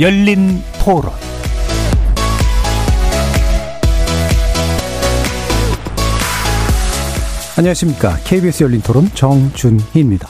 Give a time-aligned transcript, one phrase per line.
[0.00, 1.10] 열린 토론
[7.56, 8.16] 안녕하십니까.
[8.22, 10.28] KBS 열린 토론 정준희입니다.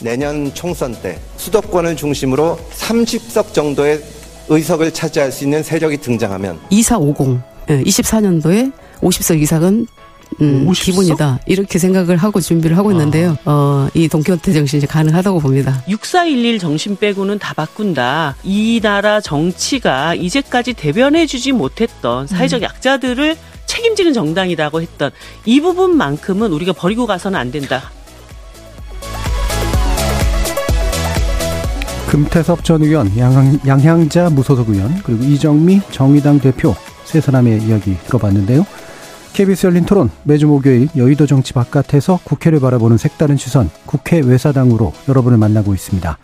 [0.00, 4.02] 내년 총선 때 수도권을 중심으로 30석 정도의
[4.48, 9.86] 의석을 차지할 수 있는 세력이 등장하면 2450 24년도에 50석 이상은
[10.40, 10.84] 음, 50석?
[10.84, 11.40] 기본이다.
[11.46, 13.36] 이렇게 생각을 하고 준비를 하고 있는데요.
[13.44, 13.50] 아.
[13.50, 15.82] 어, 이 동키호테 정신이 가능하다고 봅니다.
[15.88, 18.36] 6411 정신 빼고는 다 바꾼다.
[18.42, 22.64] 이 나라 정치가 이제까지 대변해주지 못했던 사회적 음.
[22.64, 25.10] 약자들을 책임지는 정당이라고 했던
[25.44, 27.90] 이 부분만큼은 우리가 버리고 가서는 안 된다.
[32.08, 38.64] 금태섭 전 의원, 양, 양향자 무소속 의원, 그리고 이정미 정의당 대표 세 사람의 이야기 들어봤는데요.
[39.34, 45.38] KBS 열린 토론 매주 목요일 여의도 정치 바깥에서 국회를 바라보는 색다른 시선 국회 외사당으로 여러분을
[45.38, 46.18] 만나고 있습니다.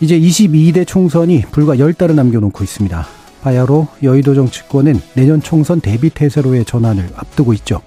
[0.00, 3.06] 이제 22대 총선이 불과 10달을 남겨놓고 있습니다.
[3.40, 7.80] 바야로 여의도 정치권은 내년 총선 대비 태세로의 전환을 앞두고 있죠.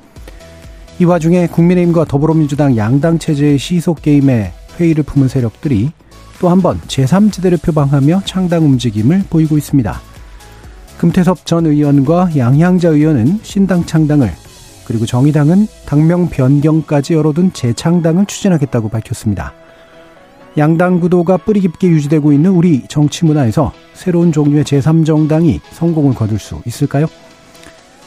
[0.98, 5.92] 이 와중에 국민의힘과 더불어민주당 양당 체제의 시속 게임에 회의를 품은 세력들이
[6.40, 10.02] 또 한 번 제3지대를 표방하며 창당 움직임을 보이고 있습니다.
[10.98, 14.32] 금태섭 전 의원과 양향자 의원은 신당 창당을
[14.86, 19.54] 그리고 정의당은 당명 변경까지 열어둔 재창당을 추진하겠다고 밝혔습니다.
[20.58, 26.62] 양당 구도가 뿌리 깊게 유지되고 있는 우리 정치 문화에서 새로운 종류의 제3정당이 성공을 거둘 수
[26.66, 27.08] 있을까요?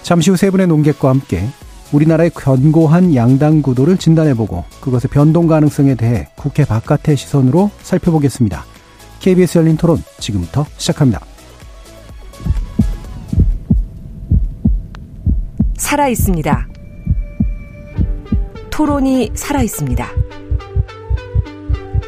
[0.02, 1.46] 잠시 후 세 분의 논객과 함께
[1.92, 8.64] 우리나라의 견고한 양당 구도를 진단해보고 그것의 변동 가능성에 대해 국회 바깥의 시선으로 살펴보겠습니다.
[9.20, 11.20] KBS 열린 토론 지금부터 시작합니다.
[15.78, 16.68] 살아 있습니다.
[18.70, 20.06] 토론이 살아 있습니다.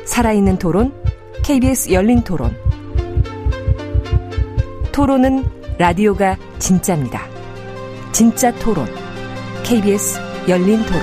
[0.06, 0.93] 살아있는 토론,
[1.45, 2.55] KBS 열린 토론.
[4.93, 5.45] 토론은
[5.78, 7.22] 라디오가 진짜입니다.
[8.12, 8.87] 진짜 토론,
[9.62, 11.00] KBS 열린 토론.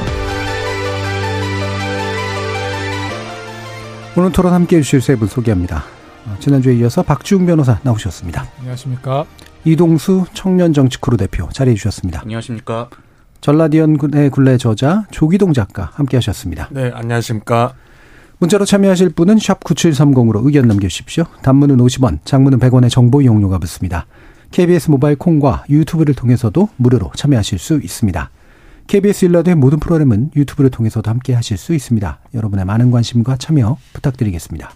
[4.17, 5.83] 오늘 토론 함께 해주실 세 분 소개합니다.
[6.25, 8.45] 어, 지난주에 이어서 박지웅 변호사 나오셨습니다.
[8.59, 9.25] 안녕하십니까.
[9.65, 12.21] 이동수 청년 정치크루 대표 자리해 주셨습니다.
[12.21, 12.89] 안녕하십니까.
[13.41, 16.69] 전라디언의 굴레 저자 조기동 작가 함께 하셨습니다.
[16.71, 17.73] 네, 안녕하십니까.
[18.39, 21.25] 문자로 참여하실 분은 샵 9730으로 의견 남겨주십시오.
[21.41, 24.05] 단문은 50원, 장문은 100원의 정보 이용료가 붙습니다.
[24.51, 28.29] KBS 모바일 콩과 유튜브를 통해서도 무료로 참여하실 수 있습니다.
[28.87, 32.19] KBS 일라드의 모든 프로그램은 유튜브를 통해서도 함께 하실 수 있습니다.
[32.33, 34.71] 여러분의 많은 관심과 참여 부탁드리겠습니다.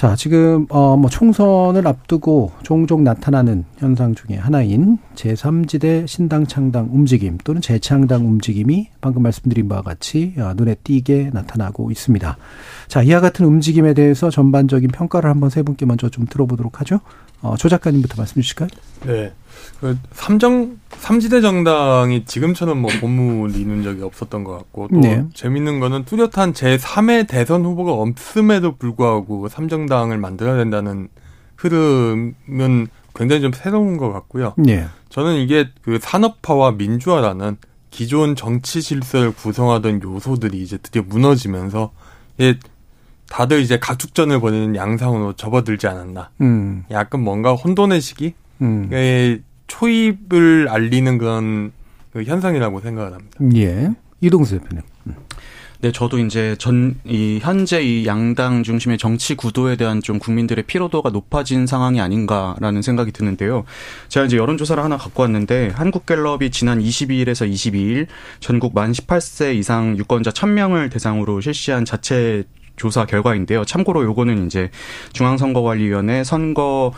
[0.00, 7.36] 자, 지금 어 뭐 총선을 앞두고 종종 나타나는 현상 중에 하나인 제3지대 신당 창당 움직임
[7.44, 12.38] 또는 재창당 움직임이 방금 말씀드린 바와 같이 어, 눈에 띄게 나타나고 있습니다.
[12.88, 17.00] 자, 이와 같은 움직임에 대해서 전반적인 평가를 한번 세 분께 먼저 좀 들어보도록 하죠.
[17.42, 18.68] 어, 조 작가님부터 말씀 주실까요?
[19.06, 19.32] 네.
[19.80, 25.24] 그 삼정 삼지대 정당이 지금처럼 뭐 본문을 이룬 적이 없었던 것 같고 또 네.
[25.32, 31.08] 재밌는 거는 뚜렷한 제 3의 대선 후보가 없음에도 불구하고 삼정당을 만들어야 된다는
[31.56, 34.54] 흐름은 굉장히 좀 새로운 것 같고요.
[34.58, 34.86] 네.
[35.08, 37.56] 저는 이게 그 산업화와 민주화라는
[37.90, 41.92] 기존 정치 질서를 구성하던 요소들이 이제 드디어 무너지면서
[42.40, 42.56] 예,
[43.28, 46.30] 다들 이제 가축전을 벌이는 양상으로 접어들지 않았나.
[46.40, 46.84] 음.
[46.90, 48.34] 약간 뭔가 혼돈의 시기?
[48.62, 48.88] 음.
[49.70, 51.72] 초입을 알리는 그런
[52.12, 53.38] 그 현상이라고 생각을 합니다.
[53.54, 53.90] 예.
[54.20, 54.82] 이동수 대표님.
[55.06, 55.14] 음.
[55.82, 61.08] 네, 저도 이제 전, 이, 현재 이 양당 중심의 정치 구도에 대한 좀 국민들의 피로도가
[61.08, 63.64] 높아진 상황이 아닌가라는 생각이 드는데요.
[64.08, 68.08] 제가 이제 여론조사를 하나 갖고 왔는데, 한국갤럽이 지난 22일에서 22일
[68.40, 72.44] 전국 만 18세 이상 유권자 1000명을 대상으로 실시한 자체
[72.76, 73.64] 조사 결과인데요.
[73.64, 74.70] 참고로 요거는 이제
[75.12, 76.92] 중앙선거관리위원회 선거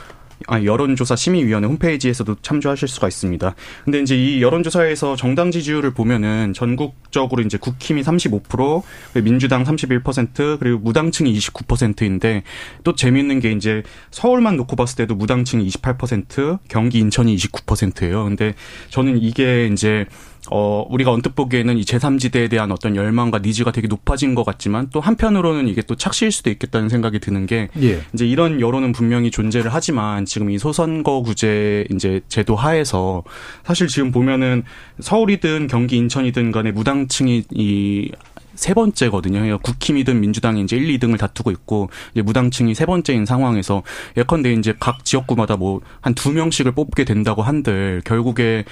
[0.48, 3.54] 아, 여론조사 심의위원회 홈페이지에서도 참조하실 수가 있습니다.
[3.84, 8.82] 근데 이제 이 여론조사에서 정당 지지율을 보면은 전국적으로 이제 국힘이 35%,
[9.22, 12.42] 민주당 31%, 그리고 무당층이 29%인데
[12.84, 18.24] 또 재미있는 게 이제 서울만 놓고 봤을 때도 무당층이 28%, 경기 인천이 29%예요.
[18.24, 18.54] 근데
[18.90, 20.06] 저는 이게 이제
[20.50, 25.00] 어, 우리가 언뜻 보기에는 이 제3지대에 대한 어떤 열망과 니즈가 되게 높아진 것 같지만 또
[25.00, 28.02] 한편으로는 이게 또 착시일 수도 있겠다는 생각이 드는 게 예.
[28.12, 33.22] 이제 이런 여론은 분명히 존재를 하지만 지금 이 소선거구제 이제 제도 하에서
[33.64, 34.64] 사실 지금 보면은
[35.00, 38.10] 서울이든 경기 인천이든 간에 무당층이 이
[38.54, 39.58] 세 번째거든요.
[39.58, 43.82] 국힘이든 민주당이 이제 1, 2등을 다투고 있고 이제 무당층이 세 번째인 상황에서
[44.16, 48.64] 예컨대 이제 각 지역구마다 뭐 한 두 명씩을 뽑게 된다고 한들 결국에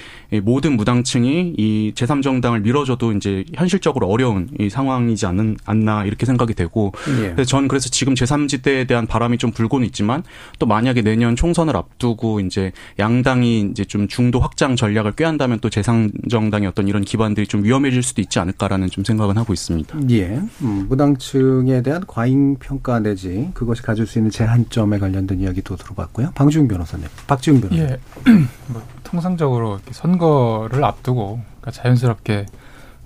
[0.43, 6.93] 모든 무당층이 이 제3정당을 밀어줘도 이제 현실적으로 어려운 이 상황이지 않은 않나 이렇게 생각이 되고
[7.21, 7.31] 예.
[7.31, 10.23] 그래서 전 그래서 지금 제3지대에 대한 바람이 좀 불고는 있지만
[10.59, 16.67] 또 만약에 내년 총선을 앞두고 이제 양당이 이제 좀 중도 확장 전략을 꾀한다면 또 제3정당의
[16.67, 19.70] 어떤 이런 기반들이 좀 위험해질 수도 있지 않을까라는 좀 생각은 하고 있습니다.
[20.09, 20.41] 예.
[20.61, 26.31] 음, 무당층에 대한 과잉 평가 내지 그것이 가질 수 있는 제한점에 관련된 이야기도 들어봤고요.
[26.35, 27.89] 방지웅 변호사님, 박지웅 변호사님.
[27.89, 27.99] 예.
[28.67, 32.45] 뭐, 통상적으로 선거를 앞두고 그러니까 자연스럽게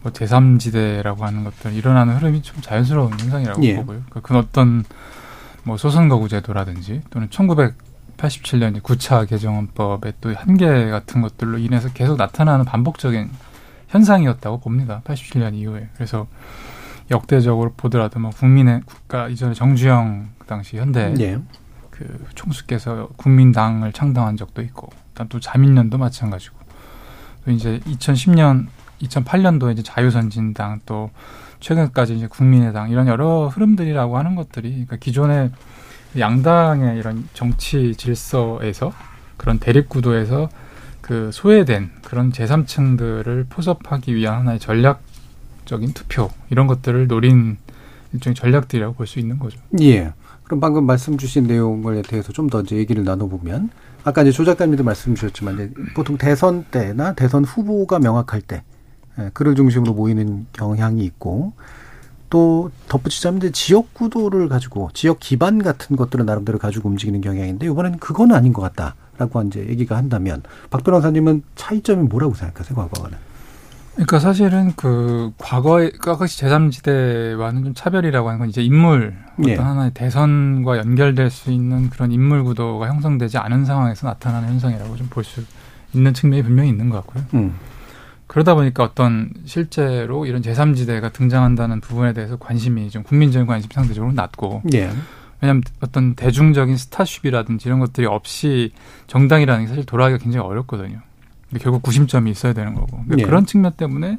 [0.01, 3.75] 뭐 제3지대라고 하는 것들 일어나는 흐름이 좀 자연스러운 현상이라고 예.
[3.77, 4.03] 보고요.
[4.09, 4.83] 그러니까 그 어떤
[5.63, 13.31] 뭐 소선거구 제도라든지 또는 1987년 9차 개정헌법의 또 한계 같은 것들로 인해서 계속 나타나는 반복적인
[13.95, 15.01] 현상이었다고 봅니다.
[15.05, 15.89] 87년 이후에.
[15.95, 16.27] 그래서
[17.11, 21.39] 역대적으로 보더라도 뭐 국민의 국가 이전에 정주영 그 당시 현대 예.
[21.89, 26.57] 그 총수께서 국민당을 창당한 적도 있고, 그다음 또 자민련도 마찬가지고,
[27.45, 28.67] 또 이제 2010년,
[29.01, 31.09] 2008년도에 이제 자유선진당 또
[31.61, 35.51] 최근까지 이제 국민의당 이런 여러 흐름들이라고 하는 것들이 그러니까 기존의
[36.17, 38.93] 양당의 이런 정치 질서에서
[39.37, 40.49] 그런 대립 구도에서
[41.05, 47.57] 그 소외된 그런 제3층들을 포섭하기 위한 하나의 전략적인 투표 이런 것들을 노린
[48.11, 49.59] 일종의 전략들이라고 볼 수 있는 거죠.
[49.81, 50.13] 예.
[50.45, 53.69] 그럼 방금 말씀 주신 내용에 대해서 좀 더 이제 얘기를 나눠보면
[54.03, 58.63] 아까 이제 조 작가님도 말씀 주셨지만 이제 보통 대선 때나 대선 후보가 명확할 때
[59.19, 61.53] 예, 그를 중심으로 모이는 경향이 있고
[62.31, 67.99] 또 덧붙이자면 이제 지역 구도를 가지고 지역 기반 같은 것들을 나름대로 가지고 움직이는 경향인데 이번에는
[67.99, 68.95] 그건 아닌 것 같다.
[69.17, 73.17] 라고 이제 얘기가 한다면 박 변호사님은 차이점이 뭐라고 생각하세요, 과거와는?
[73.93, 79.55] 그러니까 사실은 그 과거의 과거시 제3지대와는 좀 차별이라고 하는 건 이제 인물 어떤 예.
[79.55, 85.23] 하나의 대선과 연결될 수 있는 그런 인물 구도가 형성되지 않은 상황에서 나타나는 현상이라고 좀 볼
[85.23, 85.43] 수
[85.93, 87.23] 있는 측면이 분명히 있는 것 같고요.
[87.35, 87.55] 음.
[88.27, 94.63] 그러다 보니까 어떤 실제로 이런 제3지대가 등장한다는 부분에 대해서 관심이 좀 국민적인 관심이 상대적으로 낮고
[94.73, 94.89] 예.
[95.45, 98.71] 왜냐하면 어떤 대중적인 스타쉽이라든지 이런 것들이 없이
[99.07, 100.99] 정당이라는 게 사실 돌아가기가 굉장히 어렵거든요.
[101.49, 103.23] 근데 결국 구심점이 있어야 되는 거고 네.
[103.23, 104.17] 그런 측면 때문에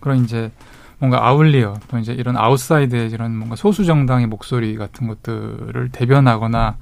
[0.00, 0.50] 그런 이제
[0.98, 6.76] 뭔가 outlier 또 이제 이런 아웃사이드의 이런 뭔가 소수 정당의 목소리 같은 것들을 대변하거나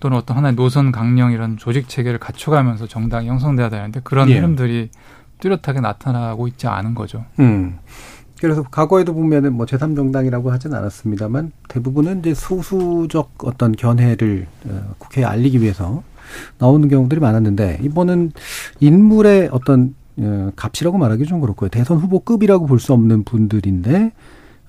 [0.00, 4.36] 또는 어떤 하나의 노선 강령 이런 조직 체계를 갖춰가면서 정당이 형성돼야 되는데 그런 예.
[4.36, 4.90] 흐름들이
[5.40, 7.24] 뚜렷하게 나타나고 있지 않은 거죠.
[7.38, 7.78] 음.
[8.40, 15.60] 그래서 과거에도 보면은 뭐 제3정당이라고 하진 않았습니다만 대부분은 이제 소수적 어떤 견해를 어, 국회에 알리기
[15.60, 16.02] 위해서
[16.58, 18.32] 나오는 경우들이 많았는데 이번은
[18.80, 21.68] 인물의 어떤 어, 값이라고 말하기 좀 그렇고요.
[21.70, 24.12] 대선 후보급이라고 볼 수 없는 분들인데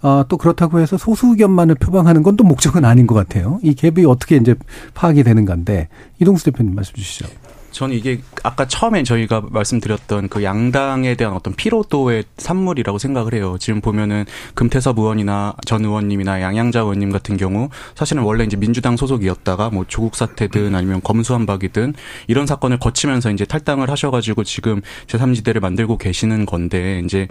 [0.01, 3.59] 아, 또 그렇다고 해서 소수 의견만을 표방하는 건 또 목적은 아닌 것 같아요.
[3.63, 4.55] 이 갭이 어떻게 이제
[4.93, 5.89] 파악이 되는 건데
[6.19, 7.27] 이동수 대표님 말씀 주시죠.
[7.71, 13.57] 저는 이게 아까 처음에 저희가 말씀드렸던 그 양당에 대한 어떤 피로도의 산물이라고 생각을 해요.
[13.59, 19.69] 지금 보면은 금태섭 의원이나 전 의원님이나 양양자 의원님 같은 경우 사실은 원래 이제 민주당 소속이었다가
[19.69, 21.93] 뭐 조국 사태든 아니면 검수한박이든
[22.27, 27.27] 이런 사건을 거치면서 이제 탈당을 하셔가지고 지금 제3지대를 만들고 계시는 건데 이제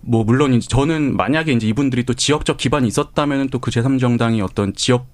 [0.00, 5.06] 뭐 물론 저는 만약에 이제 이분들이 또 지역적 기반이 있었다면은 또 그 제3정당이 어떤 지역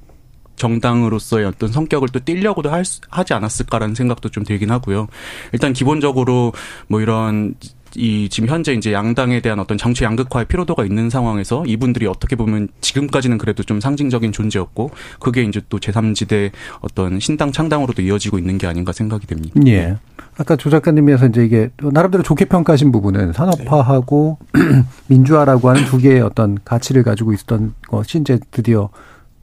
[0.56, 5.08] 정당으로서의 어떤 성격을 또 띠려고도 할, 하지 않았을까라는 생각도 좀 들긴 하고요.
[5.52, 6.52] 일단 기본적으로
[6.88, 7.54] 뭐 이런
[7.96, 12.68] 이 지금 현재 이제 양당에 대한 어떤 정치 양극화의 피로도가 있는 상황에서 이분들이 어떻게 보면
[12.80, 14.90] 지금까지는 그래도 좀 상징적인 존재였고
[15.20, 16.50] 그게 이제 또 제3지대
[16.80, 19.60] 어떤 신당 창당으로도 이어지고 있는 게 아닌가 생각이 됩니다.
[19.66, 19.96] 예.
[20.36, 24.60] 아까 조 작가님께서 이제 이게 나름대로 좋게 평가하신 부분은 산업화하고 네.
[25.06, 28.90] 민주화라고 하는 두 개의 어떤 가치를 가지고 있었던 것이 이제 드디어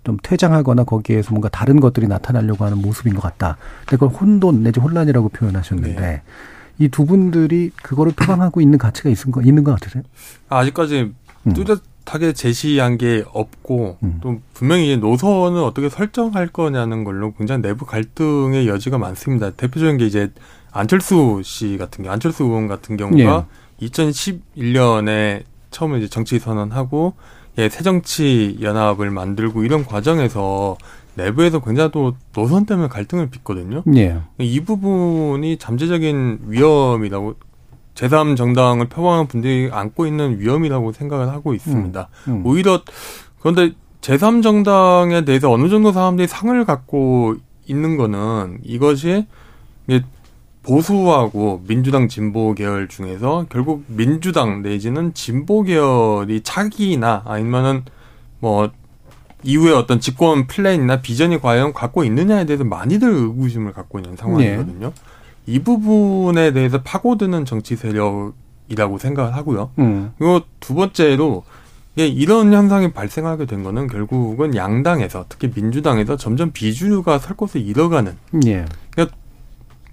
[0.04, 3.58] 좀 퇴장하거나 거기에서 뭔가 다른 것들이 나타나려고 하는 모습인 것 같다.
[3.86, 6.22] 근데 그걸 혼돈 내지 혼란이라고 표현하셨는데 네.
[6.80, 10.04] 이두 분들이 그거를 표방하고 있는 가치가 있는 거 있는 것 같으세요?
[10.50, 11.54] 아직까지 음.
[11.54, 14.20] 뚜렷하게 제시한 게 없고 음.
[14.22, 19.52] 또 분명히 노선을 어떻게 설정할 거냐는 걸로 굉장히 내부 갈등의 여지가 많습니다.
[19.52, 20.32] 대표적인 게 이제
[20.72, 23.46] 안철수 씨 같은 경우, 안철수 의원 같은 경우가
[23.82, 23.86] 예.
[23.86, 27.14] 2011년에 처음에 이제 정치 선언하고
[27.58, 30.78] 예, 새정치 연합을 만들고 이런 과정에서
[31.16, 33.84] 내부에서 굉장히 또 노선 때문에 갈등을 빚거든요.
[33.96, 34.22] 예.
[34.40, 37.36] 이 부분이 잠재적인 위험이라고
[37.96, 42.08] 제3 정당을 표방하는 분들이 안고 있는 위험이라고 생각을 하고 있습니다.
[42.28, 42.46] 음, 음.
[42.46, 42.82] 오히려
[43.40, 47.36] 그런데 제3 정당에 대해서 어느 정도 사람들이 상을 갖고
[47.68, 49.28] 있는 거는 이것이
[50.64, 57.84] 보수하고 민주당 진보 계열 중에서 결국 민주당 내지는 진보 계열이 차기나 아니면은
[58.40, 58.70] 뭐
[59.44, 64.88] 이후에 어떤 집권 플랜이나 비전이 과연 갖고 있느냐에 대해서 많이들 의구심을 갖고 있는 상황이거든요.
[64.88, 64.94] 네.
[65.48, 69.72] 이 부분에 대해서 파고드는 정치 세력이라고 생각을 하고요.
[69.80, 70.14] 음.
[70.20, 71.44] 그리고 두 번째로
[71.96, 78.16] 이런 현상이 발생하게 된 거는 결국은 양당에서 특히 민주당에서 점점 비주류가 설 곳을 잃어가는.
[78.46, 78.66] 예.
[78.92, 79.18] 그러니까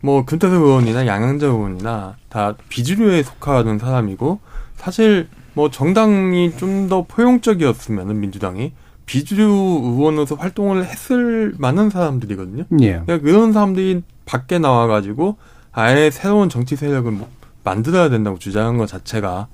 [0.01, 4.39] 뭐 금태섭 의원이나 양양자 의원이나 다 비주류에 속하는 사람이고
[4.77, 8.73] 사실 뭐 정당이 좀 더 포용적이었으면은 민주당이
[9.07, 12.65] 비주류 의원으로서 활동을 했을 만한 사람들이거든요.
[12.81, 13.01] 예.
[13.05, 15.37] 그러니까 그런 사람들이 밖에 나와가지고
[15.73, 17.29] 아예 새로운 정치 세력을 뭐
[17.65, 19.49] 만들어야 된다고 주장한 것 자체가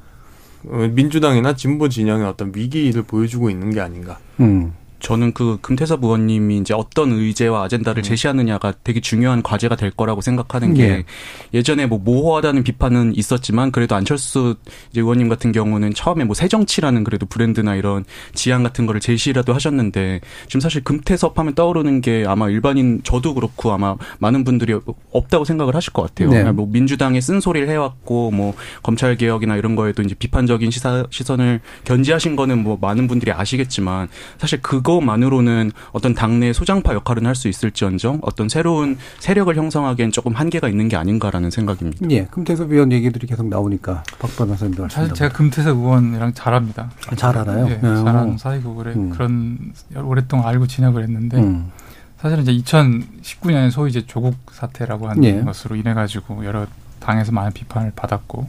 [0.69, 4.19] 어, 민주당이나 진보 진영의 어떤 위기를 보여주고 있는 게 아닌가.
[4.41, 4.73] 음.
[5.05, 8.03] 저는 그 금태섭 의원님이 이제 어떤 의제와 아젠다를 음.
[8.03, 11.05] 제시하느냐가 되게 중요한 과제가 될 거라고 생각하는 게 예.
[11.53, 14.57] 예전에 뭐 모호하다는 비판은 있었지만 그래도 안철수
[14.91, 20.23] 이제 의원님 같은 경우는 처음에 뭐 새정치라는 그래도 브랜드나 이런 지향 같은 거를 제시라도 하셨는데
[20.47, 24.75] 지금 사실 금태섭 하면 떠오르는 게 아마 일반인 저도 그렇고 아마 많은 분들이
[25.13, 26.31] 없다고 생각을 하실 것 같아요.
[26.31, 26.51] 네.
[26.51, 32.63] 뭐 민주당의 쓴소리를 해왔고 뭐 검찰 개혁이나 이런 거에도 이제 비판적인 시사, 시선을 견지하신 거는
[32.63, 34.09] 뭐 많은 분들이 아시겠지만
[34.39, 40.35] 사실 그거 그것만으로는 어떤 당내 소장파 역할은 할 수 있을지언정 어떤 새로운 세력을 형성하기엔 조금
[40.35, 42.09] 한계가 있는 게 아닌가라는 생각입니다.
[42.11, 46.93] 예, 금태섭 의원 얘기들이 계속 나오니까 박 변호사님도 사실 제가 금태섭 의원이랑 잘 압니다.
[47.09, 47.69] 아, 잘 알아요?
[47.69, 49.11] 예, 잘 아는 사이고 그래 음.
[49.11, 51.73] 그런 오랫동안 알고 지내고 그랬는데 음.
[52.19, 55.41] 사실은 이제 2019년에 소위 이제 조국 사태라고 하는 예.
[55.43, 56.67] 것으로 인해 가지고 여러
[57.01, 58.47] 당에서 많은 비판을 받았고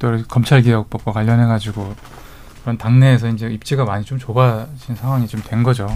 [0.00, 1.94] 또 검찰개혁법과 관련해 가지고
[2.70, 5.88] 그런 당내에서 이제 입지가 많이 좀 좁아진 상황이 좀 된 거죠.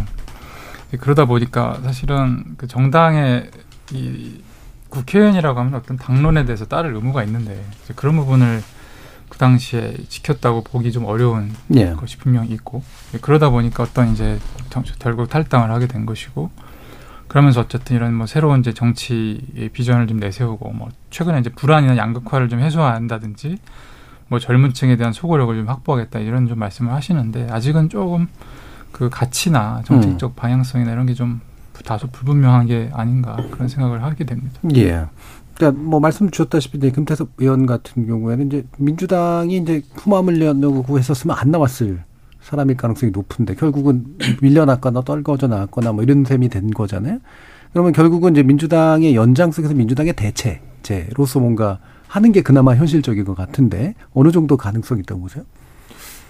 [0.98, 3.50] 그러다 보니까 사실은 그 정당의
[3.92, 4.42] 이
[4.88, 7.64] 국회의원이라고 하면 어떤 당론에 대해서 따를 의무가 있는데
[7.94, 8.62] 그런 부분을
[9.28, 11.92] 그 당시에 지켰다고 보기 좀 어려운 예.
[11.92, 12.82] 것이 분명히 있고
[13.20, 14.38] 그러다 보니까 어떤 이제
[14.98, 16.50] 결국 탈당을 하게 된 것이고
[17.28, 22.48] 그러면서 어쨌든 이런 뭐 새로운 이제 정치의 비전을 좀 내세우고 뭐 최근에 이제 불안이나 양극화를
[22.48, 23.58] 좀 해소한다든지
[24.28, 28.28] 뭐 젊은 층에 대한 소구력을 좀 확보하겠다 이런 좀 말씀을 하시는데 아직은 조금
[28.92, 30.34] 그 가치나 정책적 음.
[30.36, 31.40] 방향성이나 이런 게 좀
[31.84, 34.60] 다소 불분명한 게 아닌가 그런 생각을 하게 됩니다.
[34.76, 35.06] 예.
[35.54, 41.36] 그러니까 뭐 말씀 주셨다시피 이제 금태섭 의원 같은 경우에는 이제 민주당이 이제 후마을 내놓고 했었으면
[41.38, 42.02] 안 나왔을
[42.40, 44.04] 사람일 가능성이 높은데 결국은
[44.42, 47.18] 밀려났거나 떨궈져 나왔거나 뭐 이런 셈이 된 거잖아요.
[47.72, 51.78] 그러면 결국은 이제 민주당의 연장 속에서 민주당의 대체제로서 뭔가
[52.14, 55.42] 하는 게 그나마 현실적인 것 같은데 어느 정도 가능성이 있다고 보세요?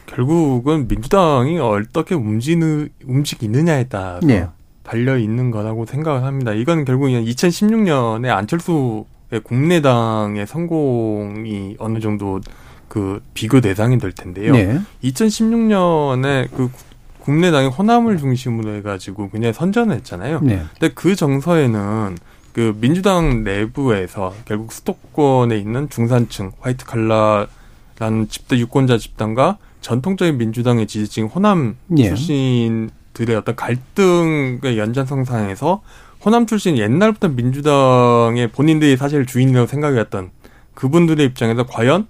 [0.06, 4.48] 결국은 민주당이 어떻게 움직이느, 움직이느냐에 따라 네.
[4.82, 6.54] 달려 있는 거라고 생각을 합니다.
[6.54, 9.04] 이건 결국 2016년에 안철수의
[9.42, 12.40] 국내당의 성공이 어느 정도
[12.88, 14.54] 그 비교 대상이 될 텐데요.
[14.54, 14.80] 네.
[15.02, 16.70] 2016년에 그
[17.18, 20.40] 국내당이 호남을 중심으로 해가지고 그냥 선전을 했잖아요.
[20.40, 20.62] 네.
[20.78, 22.16] 근데 그 정서에는
[22.54, 31.26] 그 민주당 내부에서 결국 수도권에 있는 중산층 화이트 칼라라는 집단 유권자 집단과 전통적인 민주당의 지지층
[31.26, 32.04] 호남 예.
[32.04, 35.82] 출신들의 어떤 갈등의 연장선상에서
[36.24, 40.30] 호남 출신 옛날부터 민주당의 본인들이 사실 주인이라고 생각했던
[40.74, 42.06] 그분들의 입장에서 과연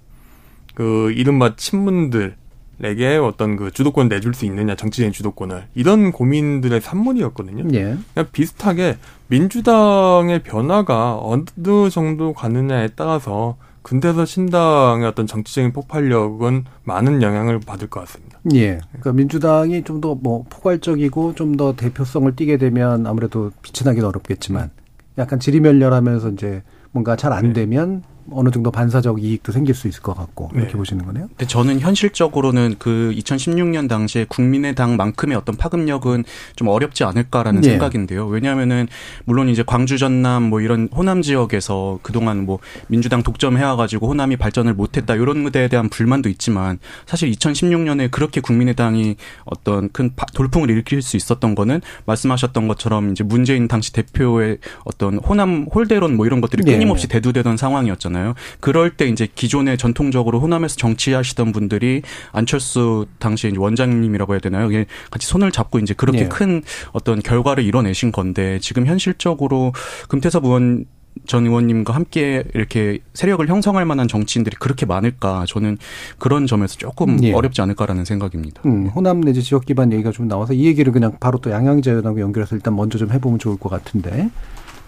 [0.75, 2.35] 그 이른바 친문들
[2.83, 7.63] 에게 어떤 그 주도권 내줄 수 있느냐 정치적인 주도권을 이런 고민들의 산물이었거든요.
[7.73, 7.97] 예.
[8.13, 17.59] 그냥 비슷하게 민주당의 변화가 어느 정도 가느냐에 따라서 근대서 신당의 어떤 정치적인 폭발력은 많은 영향을
[17.59, 18.39] 받을 것 같습니다.
[18.55, 18.79] 예.
[18.89, 24.71] 그러니까 민주당이 좀 더 뭐 포괄적이고 좀 더 대표성을 띠게 되면 아무래도 빛이 나기는 어렵겠지만
[25.17, 27.53] 약간 지리멸렬하면서 이제 뭔가 잘안 네.
[27.53, 30.77] 되면 어느 정도 반사적 이익도 생길 수 있을 것 같고 이렇게 네.
[30.77, 31.27] 보시는 거네요.
[31.29, 36.23] 근데 저는 현실적으로는 그 2016년 당시에 국민의당만큼의 어떤 파급력은
[36.55, 37.69] 좀 어렵지 않을까라는 네.
[37.69, 38.25] 생각인데요.
[38.25, 38.87] 왜냐하면은
[39.25, 44.73] 물론 이제 광주 전남 뭐 이런 호남 지역에서 그동안 뭐 민주당 독점해와 가지고 호남이 발전을
[44.73, 49.15] 못했다 이런 것에 대한 불만도 있지만 사실 2016년에 그렇게 국민의당이
[49.45, 55.67] 어떤 큰 돌풍을 일으킬 수 있었던 거는 말씀하셨던 것처럼 이제 문재인 당시 대표의 어떤 호남
[55.73, 56.73] 홀대론 뭐 이런 것들이 네.
[56.73, 58.14] 끊임없이 대두되던 상황이었잖아요.
[58.15, 58.33] 있잖아요.
[58.61, 64.69] 그럴 때 이제 기존에 전통적으로 호남에서 정치하시던 분들이 안철수 당시 원장님이라고 해야 되나요?
[65.11, 66.29] 같이 손을 잡고 이제 그렇게 네.
[66.29, 69.73] 큰 어떤 결과를 이뤄내신 건데 지금 현실적으로
[70.07, 70.85] 금태섭 의원
[71.27, 75.77] 전 의원님과 함께 이렇게 세력을 형성할 만한 정치인들이 그렇게 많을까 저는
[76.19, 77.31] 그런 점에서 조금 예.
[77.31, 78.61] 어렵지 않을까라는 생각입니다.
[78.65, 82.19] 음, 호남 내지 지역 기반 얘기가 좀 나와서 이 얘기를 그냥 바로 또 양양자 의원하고
[82.19, 84.29] 연결해서 일단 먼저 좀 해보면 좋을 것 같은데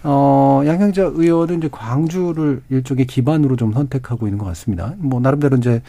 [0.04, 4.94] 어, 양향자 의원은 이제 광주를 일종의 기반으로 좀 선택하고 있는 것 같습니다.
[4.98, 5.82] 뭐 나름대로 이제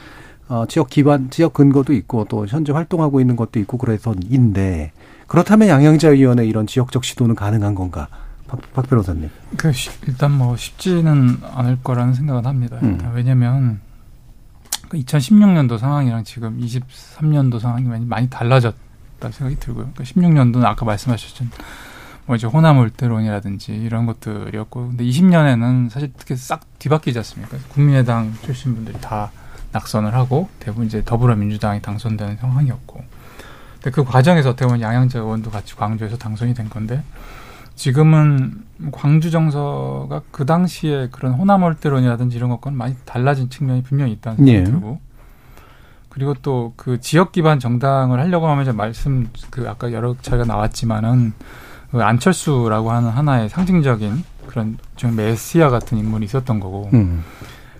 [0.47, 4.91] 어, 지역 기반, 지역 근거도 있고 또 현재 활동하고 있는 것도 있고 그래서인데
[5.27, 8.07] 그렇다면 양향자 의원의 이런 지역적 시도는 가능한 건가?
[8.47, 9.29] 박, 박 변호사님.
[9.57, 9.71] 그
[10.07, 12.79] 일단 뭐 쉽지는 않을 거라는 생각은 합니다.
[12.81, 12.97] 음.
[13.13, 13.79] 왜냐하면
[14.89, 19.91] 그 2016년도 상황이랑 지금 23년도 상황이 많이, 많이 달라졌다 생각이 들고요.
[19.93, 21.45] 그러니까 16년도는 아까 말씀하셨죠.
[22.29, 27.57] 뭐 이제 호남 올대론이라든지 이런 것들이었고, 근데 20년에는 사실 특히 싹 뒤바뀌지 않습니까?
[27.69, 29.31] 국민의당 출신 분들이 다
[29.71, 33.03] 낙선을 하고 대부분 이제 더불어민주당이 당선되는 상황이었고,
[33.73, 37.01] 근데 그 과정에서 어떻게 보면 양양자 의원도 같이 광주에서 당선이 된 건데
[37.73, 44.37] 지금은 광주 정서가 그 당시에 그런 호남 월대론이라든지 이런 것과는 많이 달라진 측면이 분명히 있다는
[44.37, 44.63] 생각이 예.
[44.65, 45.01] 들고
[46.09, 51.33] 그리고 또 그 지역 기반 정당을 하려고 하면 이제 말씀 그 아까 여러 차례가 나왔지만은
[51.91, 56.89] 그 안철수라고 하는 하나의 상징적인 그런 좀 메시아 같은 인물이 있었던 거고.
[56.93, 57.23] 음.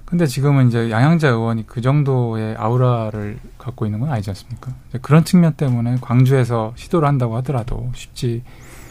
[0.06, 4.72] 근데 지금은 이제 양양자 의원이 그 정도의 아우라를 갖고 있는 건 아니지 않습니까?
[5.04, 8.42] 그런 측면 때문에 광주에서 시도를 한다고 하더라도 쉽지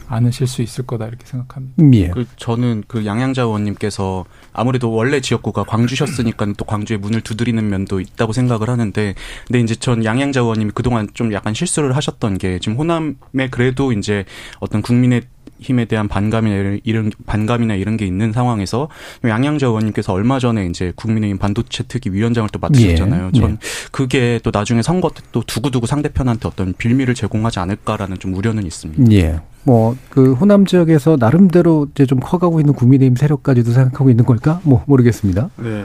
[0.08, 1.82] 않으실 수 있을 거다 이렇게 생각합니다.
[1.92, 2.08] 예.
[2.08, 8.32] 그 저는 그 양양자 의원님께서 아무래도 원래 지역구가 광주셨으니까 또 광주에 문을 두드리는 면도 있다고
[8.32, 9.14] 생각을 하는데
[9.46, 14.24] 근데 이제 전 양양자 의원님이 그동안 좀 약간 실수를 하셨던 게 지금 호남에 그래도 이제
[14.60, 15.22] 어떤 국민의
[15.60, 18.88] 힘에 대한 반감이나 이런 반감이나 이런 게 있는 상황에서
[19.24, 23.30] 양양자 의원님께서 얼마 전에 이제 국민의힘 반도체 특위 위원장을 또 맡으셨잖아요.
[23.34, 23.38] 예.
[23.38, 23.58] 전 예.
[23.92, 29.12] 그게 또 나중에 선거 때 또 두고두고 상대편한테 어떤 빌미를 제공하지 않을까라는 좀 우려는 있습니다.
[29.12, 29.40] 예.
[29.64, 34.60] 뭐 그 호남 지역에서 나름대로 이제 좀 커가고 있는 국민의힘 세력까지도 생각하고 있는 걸까?
[34.64, 35.50] 뭐 모르겠습니다.
[35.56, 35.84] 네.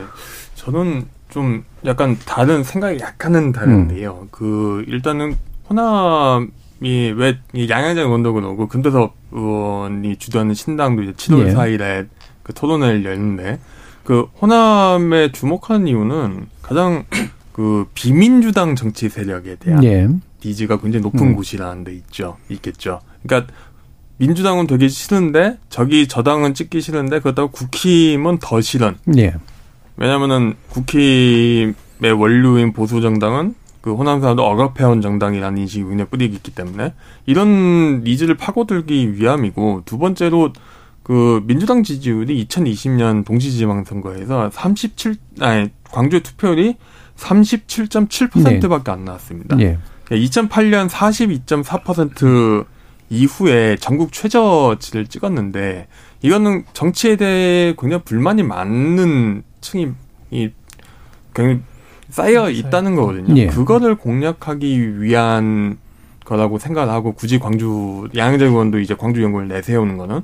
[0.55, 4.19] 저는 좀 약간 다른 생각이 약간은 다른데요.
[4.23, 4.27] 음.
[4.31, 5.35] 그 일단은
[5.69, 6.51] 호남
[6.83, 11.53] 이왜 양양장 원덕은 오고 금대섭 의원이 주도하는 신당도 이제 7월 예.
[11.53, 12.07] 4일에
[12.43, 13.59] 그 토론회를 열는데
[14.03, 17.05] 그 호남에 주목하는 이유는 가장
[17.53, 20.09] 그 비민주당 정치 세력에 대한 예.
[20.43, 21.35] 니즈가 굉장히 높은 음.
[21.35, 22.37] 곳이라는 데 있죠.
[22.49, 22.99] 있겠죠.
[23.23, 23.53] 그러니까
[24.17, 28.97] 민주당은 되게 싫은데 저기 저당은 찍기 싫은데 그렇다고 국힘은 더 싫은.
[29.17, 29.35] 예.
[29.95, 36.93] 왜냐면은 국힘의 원류인 보수 정당은 그 호남 사람도 억압해온 정당이라는 인식이 굉장히 뿌리깊이 있기 때문에
[37.25, 40.53] 이런 needs를 파고들기 위함이고 두 번째로
[41.03, 46.77] 그 민주당 지지율이 2020년 동시지방선거에서 37 아니 광주의 투표율이
[47.17, 48.91] 37.7%밖에 네.
[48.91, 49.57] 안 나왔습니다.
[49.57, 49.77] 네.
[50.05, 52.65] 2008년 42.4%
[53.09, 55.87] 이후에 전국 최저치를 찍었는데
[56.21, 59.91] 이거는 정치에 대해 굉장히 불만이 많은 층이
[61.33, 61.59] 굉장히
[62.13, 63.35] 쌓여 있다는 거거든요.
[63.37, 63.47] 예.
[63.47, 65.79] 그거를 공략하기 위한
[66.25, 70.21] 거라고 생각을 하고 굳이 광주 양재 의원도 이제 광주 연구를 내세우는 거는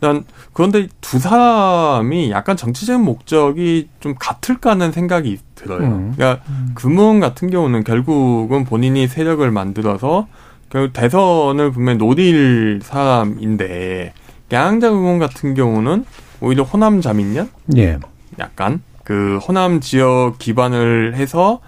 [0.00, 5.86] 난 그런데 두 사람이 약간 정치적인 목적이 좀 같을까 하는 생각이 들어요.
[5.86, 6.12] 음.
[6.16, 6.72] 그러니까 음.
[6.74, 10.26] 금은 같은 경우는 결국은 본인이 세력을 만들어서
[10.70, 14.12] 결국 대선을 분명히 노릴 사람인데
[14.50, 16.04] 양자 의원 같은 경우는
[16.40, 17.48] 오히려 호남 자민련?
[17.76, 18.00] 예.
[18.40, 21.60] 약간 그 호남 지역 기반을 해서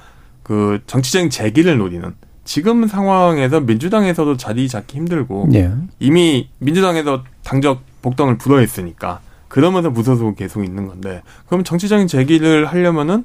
[0.43, 5.73] 그 정치적인 재기를 노리는 지금 상황에서 민주당에서도 자리 잡기 힘들고 네.
[6.01, 13.25] 이미 민주당에서 당적 복당을 불허했으니까 그러면서 무소속 계속 있는 건데 그럼 정치적인 재기를 하려면은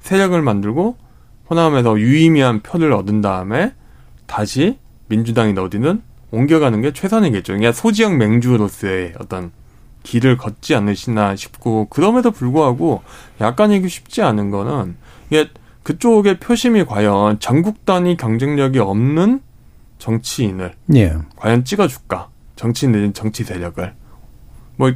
[0.00, 0.98] 세력을 만들고
[1.48, 3.72] 호남에서 유의미한 표를 얻은 다음에
[4.26, 4.76] 다시
[5.08, 7.54] 민주당이 어디는 옮겨가는 게 최선이겠죠.
[7.54, 9.50] 그러니까 소지역 맹주로서의 어떤
[10.06, 13.02] 길을 걷지 않으시나 싶고 그럼에도 불구하고
[13.40, 14.96] 약간 이기 쉽지 않은 거는
[15.30, 15.50] 이게
[15.82, 19.40] 그쪽의 표심이 과연 전국 단위 경쟁력이 없는
[19.98, 21.16] 정치인을 예.
[21.36, 23.94] 과연 찍어줄까 정치인 내진 정치 세력을
[24.76, 24.92] 뭐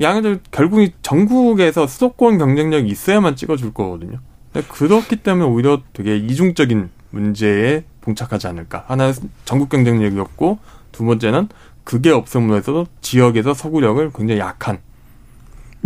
[0.00, 4.20] 양들 결국 전국에서 수도권 경쟁력이 있어야만 찍어줄 거거든요.
[4.68, 8.84] 그렇기 때문에 오히려 되게 이중적인 문제에 봉착하지 않을까.
[8.86, 10.58] 하나는 전국 경쟁력이 없고
[10.92, 11.48] 두 번째는
[11.86, 14.78] 그게 없음으로 해서 지역에서 서구력을 굉장히 약한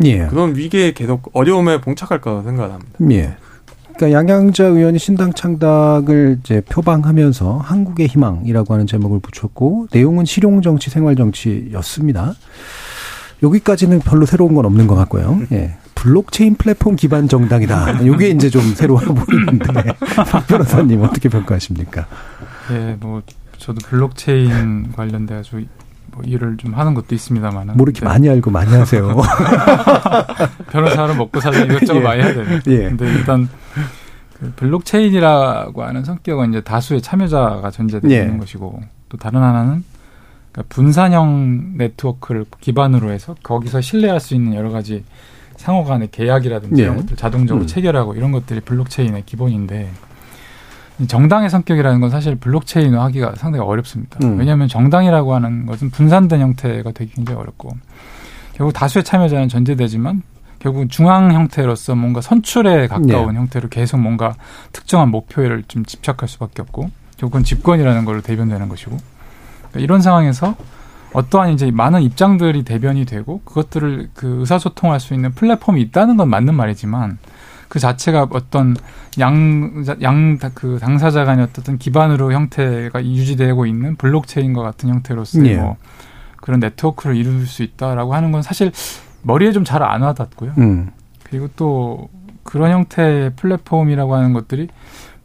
[0.03, 0.27] 예.
[0.27, 2.99] 그런 위기에 계속 어려움에 봉착할 거라 생각합니다.
[3.11, 3.37] 예.
[3.95, 10.89] 그러니까 양양자 의원이 신당 창당을 이제 표방하면서 한국의 희망이라고 하는 제목을 붙였고 내용은 실용 정치,
[10.89, 12.33] 생활 정치였습니다.
[13.43, 15.43] 여기까지는 별로 새로운 건 없는 것 같고요.
[15.53, 15.77] 예.
[15.97, 18.01] 블록체인 플랫폼 기반 정당이다.
[18.01, 19.93] 이게 이제 좀 새로워 보이는데
[20.31, 22.07] 박 변호사님 어떻게 평가하십니까?
[22.73, 23.21] 예, 뭐
[23.59, 25.61] 저도 블록체인 관련돼 가지고
[26.13, 27.77] 뭐 일을 좀 하는 것도 있습니다만은.
[27.77, 28.07] 뭐 이렇게 네.
[28.07, 29.17] 많이 알고 많이 하세요.
[30.71, 32.03] 변호사로 먹고 살기 이것저것 예.
[32.03, 32.61] 많이 해야 되는.
[32.67, 32.77] 예.
[32.89, 33.49] 근데 일단
[34.39, 38.23] 그 블록체인이라고 하는 성격은 이제 다수의 참여자가 전제되어 예.
[38.23, 39.85] 있는 것이고 또 다른 하나는
[40.53, 45.05] 그러니까 분산형 네트워크를 기반으로 해서 거기서 신뢰할 수 있는 여러 가지
[45.57, 46.83] 상호 간의 계약이라든지 네.
[46.83, 47.67] 이런 것들 자동적으로 음.
[47.67, 49.91] 체결하고 이런 것들이 블록체인의 기본인데
[51.07, 54.19] 정당의 성격이라는 건 사실 블록체인화 하기가 상당히 어렵습니다.
[54.23, 54.39] 음.
[54.39, 57.71] 왜냐하면 정당이라고 하는 것은 분산된 형태가 되기 굉장히 어렵고
[58.55, 60.23] 결국 다수의 참여자는 전제되지만
[60.59, 63.39] 결국 중앙 형태로서 뭔가 선출에 가까운 네.
[63.39, 64.35] 형태로 계속 뭔가
[64.73, 68.97] 특정한 목표를 좀 집착할 수밖에 없고 결국은 집권이라는 걸로 대변되는 것이고
[69.71, 70.55] 그러니까 이런 상황에서
[71.13, 76.55] 어떠한 이제 많은 입장들이 대변이 되고 그것들을 그 의사소통할 수 있는 플랫폼이 있다는 건 맞는
[76.55, 77.19] 말이지만
[77.71, 78.77] 그 자체가 어떤
[79.21, 85.57] 양, 양, 그 당사자 간의 어떤 기반으로 형태가 유지되고 있는 블록체인과 같은 형태로서의 예.
[85.57, 85.77] 뭐
[86.37, 88.73] 그런 네트워크를 이룰 수 있다라고 하는 건 사실
[89.23, 90.53] 머리에 좀 잘 안 와닿고요.
[90.59, 90.91] 음.
[91.23, 92.09] 그리고 또
[92.43, 94.67] 그런 형태의 플랫폼이라고 하는 것들이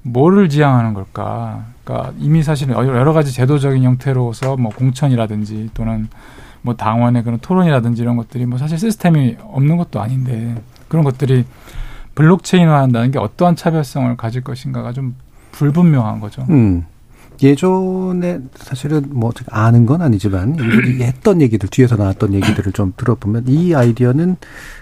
[0.03, 1.65] 뭐를 지향하는 걸까?
[1.83, 6.09] 그러니까 이미 사실은 여러 가지 제도적인 형태로서 뭐 공천이라든지 또는
[6.61, 10.53] 뭐 당원의 그런 토론이라든지 이런 것들이 뭐 사실 시스템이 없는 것도 아닌데
[10.87, 11.45] 그런 것들이
[12.15, 15.15] 블록체인화한다는 게 어떠한 차별성을 가질 것인가가 좀
[15.51, 16.45] 불분명한 거죠.
[16.49, 16.85] 음.
[17.43, 20.55] 예전에 사실은 뭐 아는 건 아니지만
[21.01, 24.37] 했던 얘기들 뒤에서 나왔던 얘기들을 좀 들어보면 이 아이디어는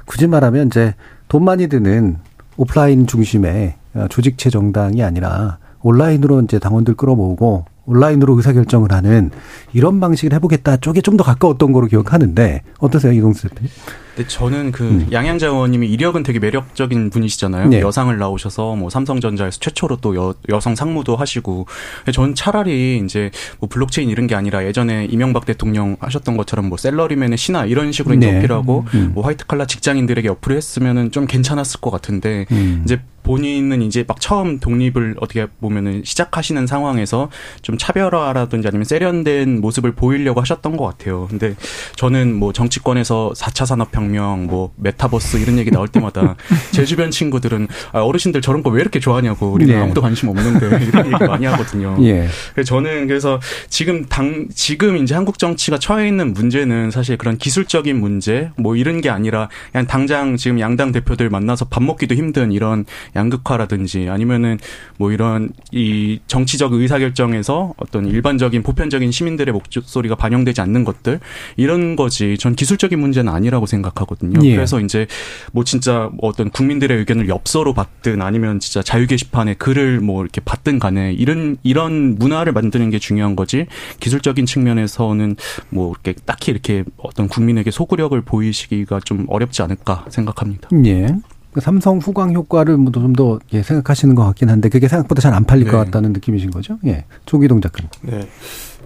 [0.06, 0.94] 굳이 말하면 이제
[1.28, 2.18] 돈 많이 드는
[2.58, 3.74] 오프라인 중심의
[4.10, 9.30] 조직체 정당이 아니라 온라인으로 이제 당원들 끌어모으고 온라인으로 의사결정을 하는
[9.74, 13.70] 이런 방식을 해보겠다 쪽에 좀 더 가까웠던 거로 기억하는데 어떠세요 이동수 대표님?
[14.16, 15.08] 네, 저는 그 음.
[15.12, 17.70] 양향자 의원님이 이력은 되게 매력적인 분이시잖아요.
[17.70, 17.82] 네.
[17.82, 21.66] 여상을 나오셔서 뭐 삼성전자에서 최초로 또 여, 여성 상무도 하시고
[22.12, 27.38] 저는 차라리 이제 뭐 블록체인 이런 게 아니라 예전에 이명박 대통령 하셨던 것처럼 뭐 샐러리맨의
[27.38, 28.38] 신화 이런 식으로 네.
[28.38, 29.12] 어필하고 음.
[29.14, 32.82] 뭐 화이트 칼라 직장인들에게 어필을 했으면은 좀 괜찮았을 것 같은데 음.
[32.86, 37.30] 이제 본인은 이제 막 처음 독립을 어떻게 보면은 시작하시는 상황에서
[37.62, 41.28] 좀 차별화라든지 아니면 세련된 모습을 보이려고 하셨던 것 같아요.
[41.30, 41.56] 근데
[41.96, 46.36] 저는 뭐 정치권에서 4차 산업혁명, 뭐 메타버스 이런 얘기 나올 때마다
[46.72, 49.80] 제 주변 친구들은 아, 어르신들 저런 거 왜 이렇게 좋아하냐고 우리는 예.
[49.80, 51.96] 아무도 관심 없는데 이런 얘기 많이 하거든요.
[52.02, 52.28] 예.
[52.54, 58.00] 그래서 저는 그래서 지금 당 지금 이제 한국 정치가 처해 있는 문제는 사실 그런 기술적인
[58.00, 62.86] 문제 뭐 이런 게 아니라 그냥 당장 지금 양당 대표들 만나서 밥 먹기도 힘든 이런
[63.16, 64.58] 양극화라든지 아니면은
[64.98, 71.20] 뭐 이런 이 정치적 의사결정에서 어떤 일반적인 보편적인 시민들의 목소리가 반영되지 않는 것들
[71.56, 74.40] 이런 거지 전 기술적인 문제는 아니라고 생각하거든요.
[74.46, 74.56] 예.
[74.56, 75.08] 그래서 이제
[75.52, 80.42] 뭐 진짜 뭐 어떤 국민들의 의견을 엽서로 받든 아니면 진짜 자유 게시판에 글을 뭐 이렇게
[80.42, 83.66] 받든 간에 이런 이런 문화를 만드는 게 중요한 거지
[84.00, 85.36] 기술적인 측면에서는
[85.70, 90.70] 뭐 이렇게 딱히 이렇게 어떤 국민에게 소구력을 보이시기가 좀 어렵지 않을까 생각합니다.
[90.86, 91.08] 예.
[91.54, 95.46] 그 삼성 후광 효과를 뭐 좀더 예, 생각하시는 것 같긴 한데 그게 생각보다 잘 안
[95.46, 95.72] 팔릴 네.
[95.72, 96.78] 것 같다는 느낌이신 거죠?
[96.86, 97.06] 예.
[97.26, 97.90] 조기동 작가님.
[98.02, 98.28] 네.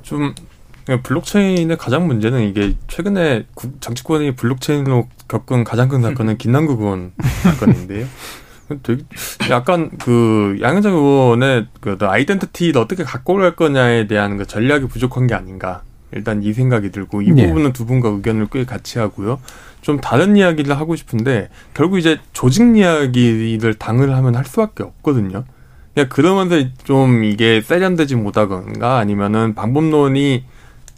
[0.02, 0.34] 좀
[1.04, 3.46] 블록체인의 가장 문제는 이게 최근에
[3.82, 7.12] 정치권이 블록체인으로 겪은 가장 큰 사건은 김남국원
[7.44, 8.06] 사건인데요.
[8.84, 9.04] 되게
[9.50, 15.36] 약간 그 양현장 의원의 그 아이덴티티를 어떻게 갖고 갈 거냐에 대한 그 전략이 부족한 게
[15.36, 15.84] 아닌가.
[16.14, 17.48] 일단 이 생각이 들고 이 네.
[17.48, 19.40] 부분은 두 분과 의견을 꽤 같이 하고요.
[19.88, 25.46] 좀 다른 이야기를 하고 싶은데 결국 이제 조직 이야기를 당을 하면 할 수밖에 없거든요.
[25.94, 30.44] 그냥 그러면서 좀 이게 세련되지 못하거나 아니면은 방법론이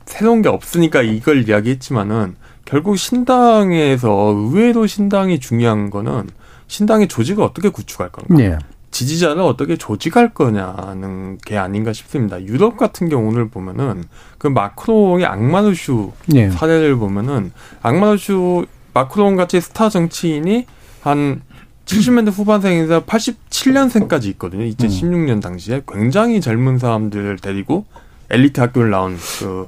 [0.08, 6.28] 새로운 게 없으니까 이걸 이야기했지만은 결국 신당에서 의외로 신당이 중요한 거는
[6.66, 8.34] 신당의 조직을 어떻게 구축할 건가.
[8.34, 8.58] 네.
[8.90, 12.42] 지지자를 어떻게 조직할 거냐는 게 아닌가 싶습니다.
[12.42, 14.04] 유럽 같은 경우를 보면은
[14.40, 16.50] 그 마크롱의 악마르슈 네.
[16.50, 17.52] 사례를 보면은
[17.84, 20.66] 악마르슈 마크롱 같이 스타 정치인이
[21.02, 21.42] 한
[21.86, 24.64] 70년대 후반생에서 87년생까지 있거든요.
[24.66, 27.86] 2016년 당시에 굉장히 젊은 사람들을 데리고
[28.30, 29.68] 엘리트 학교를 나온 그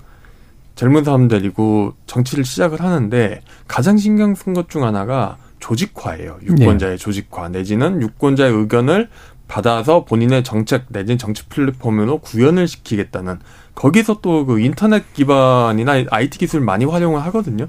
[0.75, 6.39] 젊은 사람 데리고 정치를 시작을 하는데 가장 신경 쓴 것 중 하나가 조직화예요.
[6.43, 6.97] 유권자의 네.
[6.97, 9.09] 조직화 내지는 유권자의 의견을
[9.47, 13.39] 받아서 본인의 정책 내지는 정치 플랫폼으로 구현을 시키겠다는
[13.75, 17.67] 거기서 또 그 인터넷 기반이나 IT 기술 많이 활용을 하거든요.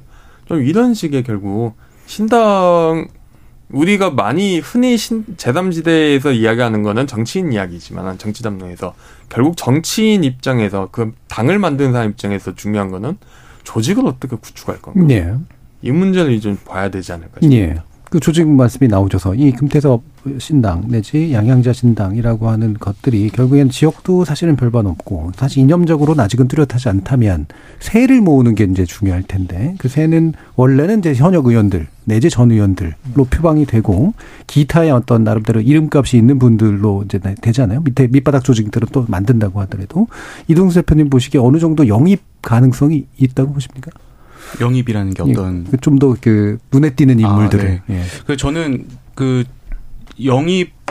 [0.53, 3.09] 좀 이런 식의 결국 신당
[3.71, 8.95] 우리가 많이 흔히 신, 제3지대에서 이야기하는 거는 정치인 이야기지만 정치 담론에서
[9.31, 13.17] 결국 정치인 입장에서 그 당을 만드는 사람 입장에서 중요한 거는
[13.65, 15.03] 조직을 어떻게 구축할 건가.
[15.07, 15.35] 네.
[15.81, 17.75] 이 문제를 좀 봐야 되지 않을까 싶습니다.
[17.75, 17.92] 네.
[18.13, 20.03] 그 조직 말씀이 나오셔서 이 금태섭
[20.37, 26.91] 신당 내지 양양자 신당이라고 하는 것들이 결국엔 지역도 사실은 별반 없고 사실 이념적으로는 아직은 뚜렷하지
[26.91, 27.47] 않다면
[27.81, 33.25] 세를 모으는 게 이제 중요할 텐데 그 세는 원래는 이제 현역 의원들 내지 전 의원들로
[33.31, 34.13] 표방이 되고
[34.47, 37.81] 기타의 어떤 나름대로 이름값이 있는 분들로 이제 되잖아요.
[37.81, 40.07] 밑에 밑바닥 조직들은 또 만든다고 하더라도
[40.49, 43.91] 이동수 대표님 보시기에 어느 정도 영입 가능성이 있다고 보십니까?
[44.61, 47.65] 영입이라는 게 어떤 예, 좀더 그 눈에 띄는 인물들을.
[47.65, 47.83] 아, 네.
[47.91, 48.03] 예.
[48.27, 49.45] 그 저는 그
[50.25, 50.82] 영입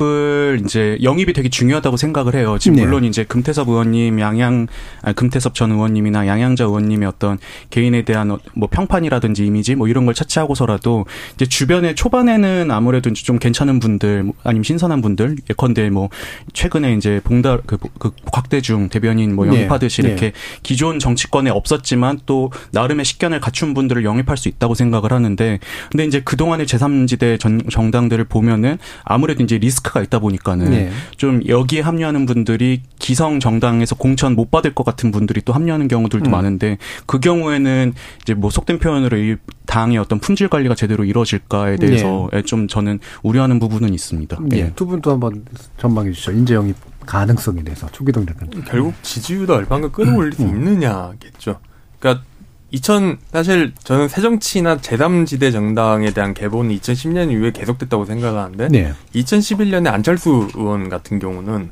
[0.00, 2.56] 영입을 이제 영입이 되게 중요하다고 생각을 해요.
[2.58, 2.84] 지금 네.
[2.84, 4.66] 물론 이제 금태섭 의원님, 양양
[5.02, 10.06] 아니, 금태섭 전 의원님이나 양양자 의원님의 어떤 개인에 대한 어, 뭐 평판이라든지 이미지 뭐 이런
[10.06, 16.08] 걸 차치하고서라도 이제 주변에 초반에는 아무래도 좀 괜찮은 분들 뭐 아니면 신선한 분들 예컨대 뭐
[16.52, 19.54] 최근에 이제 봉달 그, 그 곽대중 대변인 뭐 네.
[19.54, 20.08] 영입하듯이 네.
[20.08, 20.32] 이렇게
[20.62, 25.58] 기존 정치권에 없었지만 또 나름의 식견을 갖춘 분들을 영입할 수 있다고 생각을 하는데
[25.90, 27.38] 근데 이제 그동안의 제3지대
[27.70, 30.90] 정당들을 보면은 아무래도 이제 리스크 리스크가 있다 보니까는 네.
[31.16, 36.28] 좀 여기에 합류하는 분들이 기성 정당에서 공천 못 받을 것 같은 분들이 또 합류하는 경우들도
[36.28, 36.30] 음.
[36.30, 42.28] 많은데 그 경우에는 이제 뭐 속된 표현으로 이 당의 어떤 품질 관리가 제대로 이루어질까에 대해서
[42.32, 42.42] 네.
[42.42, 44.38] 좀 저는 우려하는 부분은 있습니다.
[44.42, 44.64] 네.
[44.64, 44.72] 네.
[44.74, 45.44] 두 분도 한번
[45.76, 46.32] 전망해 주시죠.
[46.32, 46.76] 인재 영입
[47.06, 48.64] 가능성에 대해서 초기동 대표님.
[48.66, 50.48] 결국 지지율도 얼마나 끌어올릴 수 음.
[50.48, 51.58] 있느냐겠죠.
[51.98, 52.24] 그러니까
[52.70, 58.92] 2000 사실 저는 새정치나 제3지대 정당에 대한 개본이 2010년 이후에 계속됐다고 생각하는데 네.
[59.14, 61.70] 2011년에 안철수 의원 같은 경우는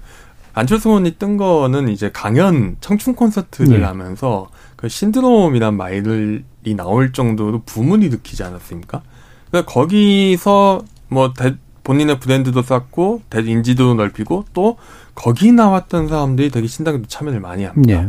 [0.54, 3.84] 안철수 의원이 뜬 거는 이제 강연 청춘 콘서트를 네.
[3.84, 6.42] 하면서 그 신드롬이란 말이
[6.76, 9.02] 나올 정도로 부문이 일으키지 않았습니까?
[9.50, 14.76] 그러니까 거기서 뭐 대, 본인의 브랜드도 쌓고 대 인지도 넓히고 또
[15.14, 18.02] 거기 나왔던 사람들이 되게 신당에도 참여를 많이 합니다.
[18.02, 18.08] 네.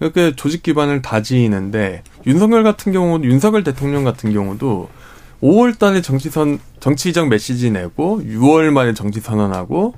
[0.00, 4.88] 이렇게 조직 기반을 다지는데 윤석열 같은 경우 윤석열 대통령 같은 경우도
[5.42, 9.94] 5월 달에 정치선 정치적 메시지 내고 6월 말에 정치 선언하고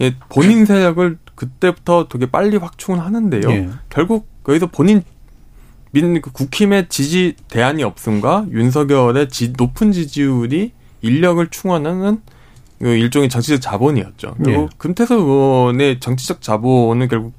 [0.00, 3.50] 예, 본인 세력을 그때부터 되게 빨리 확충을 하는데요.
[3.50, 3.68] 예.
[3.88, 5.02] 결국 거기서 본인
[5.92, 12.20] 민그 국힘의 지지 대안이 없음과 윤석열의 지, 높은 지지율이 인력을 충원하는
[12.80, 14.34] 그 일종의 정치적 자본이었죠.
[14.42, 14.68] 그리고 예.
[14.76, 17.32] 금태섭 의원의 정치적 자본은 결국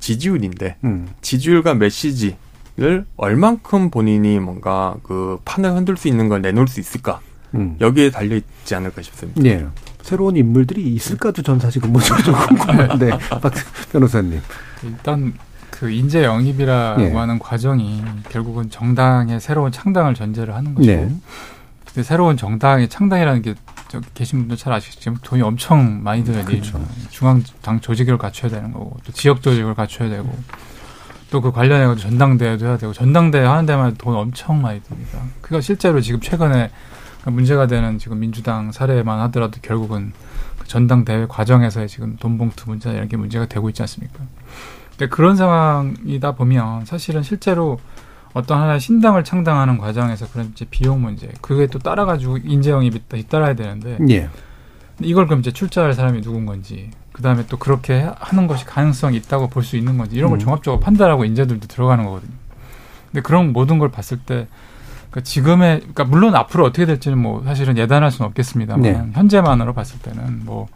[0.00, 1.08] 지지율인데 음.
[1.20, 7.20] 지지율과 메시지를 얼만큼 본인이 뭔가 그 판을 흔들 수 있는 걸 내놓을 수 있을까
[7.54, 7.76] 음.
[7.80, 9.40] 여기에 달려 있지 않을까 싶습니다.
[9.40, 9.66] 네.
[10.02, 13.10] 새로운 인물들이 있을까도 전 사실 근본적으로 궁금한데
[13.40, 13.52] 박
[13.92, 14.40] 변호사님
[14.82, 15.34] 일단
[15.70, 17.12] 그 인재 영입이라고 네.
[17.12, 20.90] 하는 과정이 결국은 정당의 새로운 창당을 전제를 하는 거죠.
[20.90, 21.08] 네.
[21.86, 23.54] 근데 새로운 정당의 창당이라는 게
[23.90, 26.60] 저기 계신 분들 잘 아시겠지만 돈이 엄청 많이 들어야 돼요.
[26.60, 26.80] 그렇죠.
[27.10, 30.32] 중앙당 조직을 갖춰야 되는 거고 또 지역 조직을 갖춰야 되고
[31.30, 35.18] 또 그 관련해 가지고 전당대회도 해야 되고 전당대회 하는 데만 돈 엄청 많이 듭니다.
[35.40, 36.70] 그가 실제로 지금 최근에
[37.26, 40.12] 문제가 되는 지금 민주당 사례만 하더라도 결국은
[40.58, 44.18] 그 전당대회 과정에서의 지금 돈봉투 문제 이런 게 문제가 되고 있지 않습니까?
[44.90, 47.78] 근데 그런 상황이다 보면 사실은 실제로
[48.32, 53.54] 어떤 하나의 신당을 창당하는 과정에서 그런 이제 비용 문제 그게 또 따라가지고 인재 영입이 뒤따라야
[53.54, 54.28] 되는데 예.
[55.00, 59.48] 이걸 그럼 이제 출자할 사람이 누군 건지 그 다음에 또 그렇게 하는 것이 가능성이 있다고
[59.48, 60.40] 볼 수 있는 건지 이런 걸 음.
[60.40, 62.32] 종합적으로 판단하고 인재들도 들어가는 거거든요.
[63.10, 64.46] 근데 그런 모든 걸 봤을 때
[65.10, 69.10] 그러니까 지금의 그러니까 물론 앞으로 어떻게 될지는 뭐 사실은 예단할 수는 없겠습니다만 네.
[69.12, 70.68] 현재만으로 봤을 때는 뭐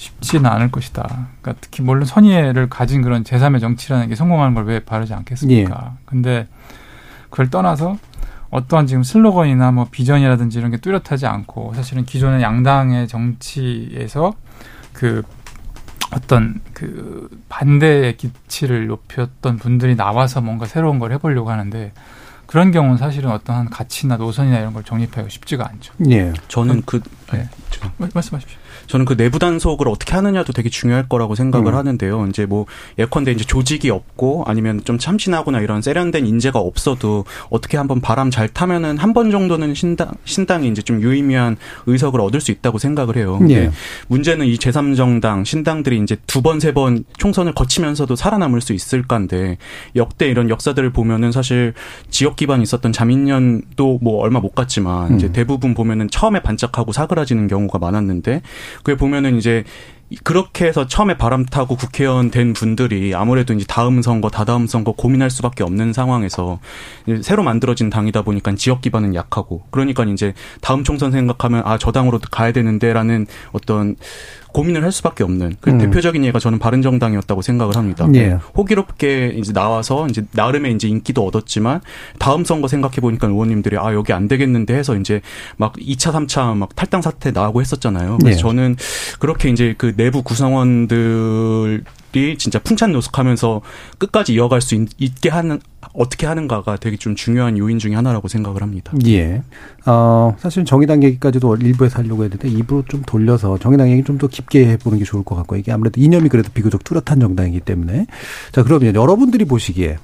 [0.00, 1.28] 쉽지는 않을 것이다.
[1.42, 5.90] 그러니까 특히 물론 선의를 가진 그런 제3의 정치라는 게 성공하는 걸 왜 바르지 않겠습니까?
[5.92, 5.98] 예.
[6.06, 6.46] 근데
[7.28, 7.98] 그걸 떠나서
[8.50, 14.32] 어떠한 지금 슬로건이나 뭐 비전이라든지 이런 게 뚜렷하지 않고 사실은 기존의 양당의 정치에서
[14.92, 15.22] 그
[16.12, 21.92] 어떤 그 반대의 기치를 높였던 분들이 나와서 뭔가 새로운 걸 해보려고 하는데
[22.46, 25.94] 그런 경우는 사실은 어떠한 가치나 노선이나 이런 걸 정립하기가 쉽지가 않죠.
[26.10, 26.32] 예.
[26.48, 27.00] 저는 그,
[27.32, 27.48] 네.
[27.98, 28.08] 네.
[28.14, 28.58] 말씀하십시오.
[28.88, 31.78] 저는 그 내부 단속을 어떻게 하느냐도 되게 중요할 거라고 생각을 음.
[31.78, 32.26] 하는데요.
[32.26, 32.66] 이제 뭐
[32.98, 38.48] 예컨대 이제 조직이 없고 아니면 좀 참신하거나 이런 세련된 인재가 없어도 어떻게 한번 바람 잘
[38.48, 43.40] 타면은 한 번 정도는 신당 신당이 이제 좀 유의미한 의석을 얻을 수 있다고 생각을 해요.
[43.50, 43.70] 예.
[44.08, 49.58] 문제는 이 제3정당 신당들이 이제 두 번 세번 총선을 거치면서도 살아남을 수 있을까인데
[49.96, 51.74] 역대 이런 역사들을 보면은 사실
[52.08, 55.16] 지역 기반이 있었던 자민련도 뭐 얼마 못 갔지만 음.
[55.16, 58.42] 이제 대부분 보면은 처음에 반짝하고 사그라 지는 경우가 많았는데
[58.82, 59.64] 그게 보면은 이제
[60.24, 65.30] 그렇게 해서 처음에 바람 타고 국회의원 된 분들이 아무래도 이제 다음 선거, 다다음 선거 고민할
[65.30, 66.58] 수밖에 없는 상황에서
[67.22, 72.18] 새로 만들어진 당이다 보니까 지역 기반은 약하고 그러니까 이제 다음 총선 생각하면 아, 저 당으로
[72.30, 73.94] 가야 되는데라는 어떤
[74.52, 75.78] 고민을 할 수밖에 없는 그 음.
[75.78, 78.08] 대표적인 예가 저는 바른정당이었다고 생각을 합니다.
[78.14, 78.38] 예.
[78.56, 81.80] 호기롭게 이제 나와서 이제 나름의 이제 인기도 얻었지만
[82.18, 85.20] 다음 선거 생각해 보니까 의원님들이 아 여기 안 되겠는데 해서 이제
[85.56, 88.18] 막 2차 3차 막 탈당 사태 나오고 했었잖아요.
[88.20, 88.40] 그래서 예.
[88.40, 88.76] 저는
[89.18, 93.60] 그렇게 이제 그 내부 구성원들 이 진짜 풍찬 노숙하면서
[93.98, 95.60] 끝까지 이어갈 수 있, 게 하는
[95.92, 98.92] 어떻게 하는가가 되게 좀 중요한 요인 중의 하나라고 생각을 합니다.
[99.06, 99.42] 예.
[99.86, 104.66] 어, 사실 정의당 얘기까지도 일부에서 하려고 했는데 입으로 좀 돌려서 정의당 얘기 좀 더 깊게
[104.72, 108.06] 해보는 게 좋을 것 같고 이게 아무래도 이념이 그래도 비교적 뚜렷한 정당이기 때문에
[108.52, 109.96] 자 그러면 여러분들이 보시기에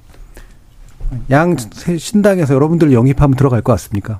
[1.30, 1.56] 양
[1.98, 4.18] 신당에서 여러분들 영입하면 들어갈 것 같습니까?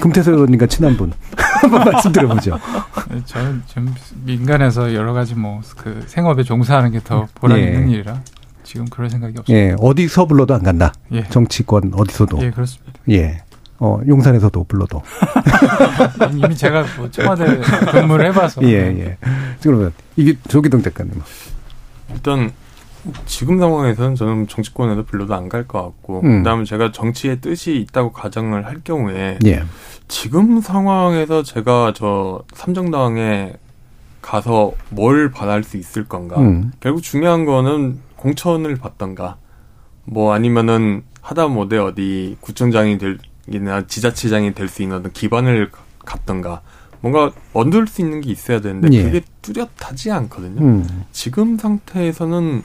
[0.00, 1.12] 금태섭 의원님과 친한 분
[1.60, 2.58] 한번 말씀드려보죠.
[3.10, 7.64] 네, 저는 좀 민간에서 여러 가지 뭐 그 생업에 종사하는 게 더 보람 예.
[7.64, 8.20] 있는 일이라
[8.64, 9.52] 지금 그럴 생각이 없습니다.
[9.66, 10.92] 예, 어디서 불러도 안 간다.
[11.12, 11.24] 예.
[11.28, 12.38] 정치권 어디서도.
[12.42, 12.92] 예, 그렇습니다.
[13.10, 13.42] 예.
[13.78, 15.02] 어, 용산에서도 불러도.
[16.32, 17.58] 이미 제가 뭐 청와대
[17.90, 18.62] 근무를 해봐서.
[18.62, 19.16] 예, 예.
[19.62, 21.20] 그러면 이게 조기동 작가님.
[22.12, 22.52] 일단
[23.26, 26.38] 지금 상황에서는 저는 정치권에도 별로도 안 갈 것 같고 음.
[26.42, 29.64] 그다음에 제가 정치의 뜻이 있다고 가정을 할 경우에 예.
[30.08, 33.54] 지금 상황에서 제가 저 삼정당에
[34.20, 36.70] 가서 뭘 바랄 수 있을 건가 음.
[36.80, 39.36] 결국 중요한 거는 공천을 받던가
[40.04, 45.70] 뭐 아니면은 하다 못해 어디 구청장이 될 이나 지자체장이 될 수 있는 어떤 기반을
[46.04, 46.60] 갖던가
[47.02, 49.02] 뭔가 얻을 수 있는 게 있어야 되는데 예.
[49.02, 50.62] 그게 뚜렷하지 않거든요.
[50.62, 51.04] 음.
[51.12, 52.62] 지금 상태에서는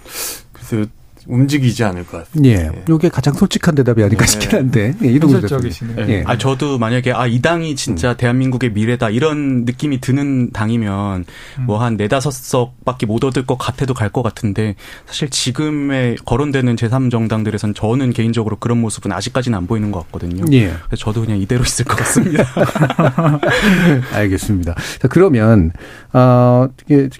[0.53, 0.85] 글쎄요
[1.27, 2.45] 움직이지 않을 것 같아요.
[2.45, 2.71] 예.
[2.89, 4.31] 이게 가장 솔직한 대답이 아닐까 네.
[4.31, 4.93] 싶긴 한데.
[5.03, 6.07] 예, 이동적이시네요.
[6.09, 6.23] 예.
[6.25, 8.17] 아 저도 만약에 아 이 당이 진짜 음.
[8.17, 11.25] 대한민국의 미래다 이런 느낌이 드는 당이면
[11.59, 11.65] 음.
[11.65, 18.13] 뭐한 네다섯 석밖에 못 얻을 것 같아도 갈 것 같은데 사실 지금의 거론되는 제3정당들에선 저는
[18.13, 20.45] 개인적으로 그런 모습은 아직까지는 안 보이는 것 같거든요.
[20.53, 20.67] 예.
[20.87, 22.45] 그래서 저도 그냥 이대로 있을 것 같습니다.
[24.13, 24.75] 알겠습니다.
[25.01, 25.71] 자, 그러면
[26.13, 26.67] 어,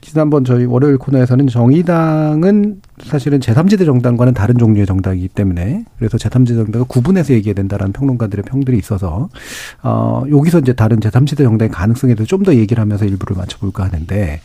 [0.01, 6.87] 지난번 저희 월요일 코너에서는 정의당은 사실은 제3지대 정당과는 다른 종류의 정당이기 때문에 그래서 제3지대 정당을
[6.87, 9.29] 구분해서 얘기해야 된다라는 평론가들의 평들이 있어서
[9.83, 14.39] 어 여기서 이제 다른 제3지대 정당의 가능성에 대해서 좀 더 얘기를 하면서 일부를 맞춰볼까 하는데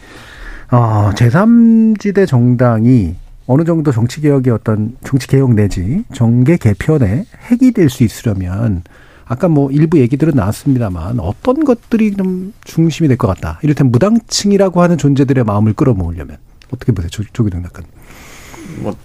[0.70, 3.14] 어 제3지대 정당이
[3.46, 8.82] 어느 정도 정치 개혁의 어떤 정치 개혁 내지 정계 개편에 핵이 될 수 있으려면
[9.24, 13.58] 아까 뭐 일부 얘기들은 나왔습니다만 어떤 것들이 좀 중심이 될 것 같다.
[13.62, 16.36] 이를테면 무당층이라고 하는 존재들의 마음을 끌어모으려면
[16.72, 17.88] 어떻게 보세요, 조, 조기동 작가님?
[18.78, 18.96] 뭐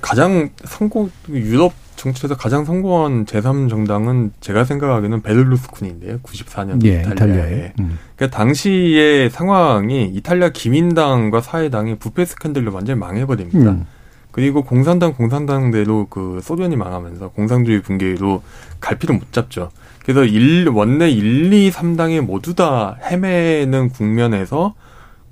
[0.00, 6.18] 가장 성공 유럽 정치에서 가장 성공한 제3정당은 제가 생각하기에는 베를루스코니인데요.
[6.20, 7.12] 94년 예, 이탈리아에.
[7.12, 7.72] 이탈리아에.
[7.80, 7.98] 음.
[8.16, 13.70] 그러니까 당시의 상황이 이탈리아 기민당과 사회당이 부패 스캔들로 완전히 망해버립니다.
[13.70, 13.86] 음.
[14.30, 18.42] 그리고 공산당 공산당대로 그 소련이 망하면서 공산주의 붕괴로
[18.78, 19.70] 갈피를 못 잡죠.
[20.04, 24.74] 그래서 일, 원내 1, 2, 3당이 모두 다 헤매는 국면에서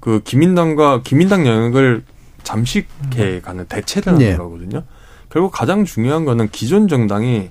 [0.01, 2.03] 그 기민당과 기민당 영역을
[2.47, 4.37] 잠식해 가는 대체를 하는 네.
[4.37, 4.85] 거거든요.
[5.31, 7.51] 결국 가장 중요한 거는 기존 정당이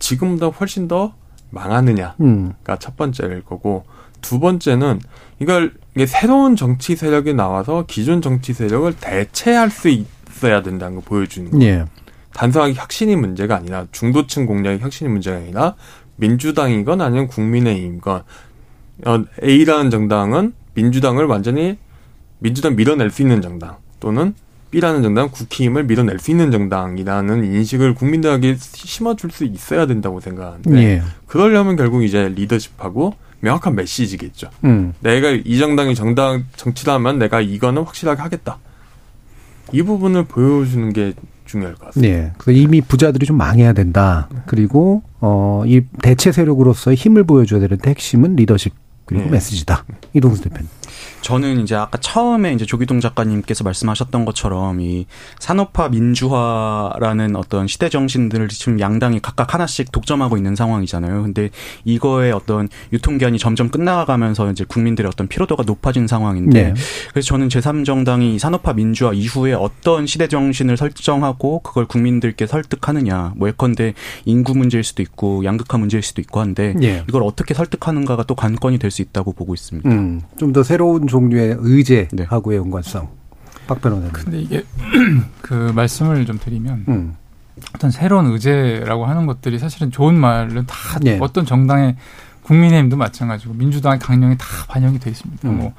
[0.00, 1.14] 지금보다 훨씬 더
[1.50, 2.52] 망하느냐가 음.
[2.80, 3.84] 첫 번째일 거고
[4.20, 5.00] 두 번째는
[5.38, 11.50] 이걸 이게 새로운 정치 세력이 나와서 기존 정치 세력을 대체할 수 있어야 된다는 걸 보여주는
[11.50, 11.64] 거예요.
[11.64, 11.84] 예.
[12.34, 15.76] 단순하게 혁신이 문제가 아니라 중도층 공략의 혁신이 문제가 아니라
[16.16, 18.22] 민주당이건 아니면 국민의힘건
[19.06, 21.78] 어, A라는 정당은 민주당을 완전히
[22.38, 24.34] 민주당 밀어낼 수 있는 정당 또는
[24.72, 31.02] B라는 정당, 국힘을 밀어낼 수 있는 정당이라는 인식을 국민들에게 심어줄 수 있어야 된다고 생각하는데 예.
[31.26, 34.48] 그러려면 결국 이제 리더십하고 명확한 메시지겠죠.
[34.64, 34.92] 음.
[35.00, 38.58] 내가 이 정당이 정당 정치라면 내가 이거는 확실하게 하겠다.
[39.72, 41.12] 이 부분을 보여주는 게
[41.44, 42.16] 중요할 것 같습니다.
[42.16, 42.32] 네.
[42.38, 44.28] 그래서 이미 부자들이 좀 망해야 된다.
[44.46, 48.72] 그리고 어, 이 대체 세력으로서의 힘을 보여줘야 되는데 핵심은 리더십
[49.04, 49.30] 그리고 네.
[49.30, 49.84] 메시지다.
[50.14, 50.68] 이동수 대표님.
[51.22, 55.06] 저는 이제 아까 처음에 이제 조기동 작가님께서 말씀하셨던 것처럼 이
[55.38, 61.22] 산업화 민주화라는 어떤 시대 정신들을 지금 양당이 각각 하나씩 독점하고 있는 상황이잖아요.
[61.22, 61.50] 근데
[61.84, 66.74] 이거의 어떤 유통기한이 점점 끝나가면서 이제 국민들의 어떤 피로도가 높아진 상황인데 네.
[67.10, 73.34] 그래서 저는 제3정당이 산업화 민주화 이후에 어떤 시대 정신을 설정하고 그걸 국민들께 설득하느냐.
[73.36, 77.04] 뭐 예컨대 인구 문제일 수도 있고 양극화 문제일 수도 있고 한데 네.
[77.08, 79.88] 이걸 어떻게 설득하는가가 또 관건이 될수 있다고 보고 있습니다.
[79.88, 82.64] 음, 좀 더 새로운 종류의 의제하고의 네.
[82.64, 83.08] 연관성.
[83.66, 84.12] 박 변호사님.
[84.12, 84.64] 근데 이게
[85.42, 87.16] 그 말씀을 좀 드리면 음.
[87.74, 91.18] 어떤 새로운 의제라고 하는 것들이 사실은 좋은 말은 다 네.
[91.20, 91.96] 어떤 정당의
[92.42, 95.48] 국민의힘도 마찬가지고 민주당의 강령이 다 반영이 돼 있습니다.
[95.48, 95.58] 음.
[95.58, 95.72] 뭐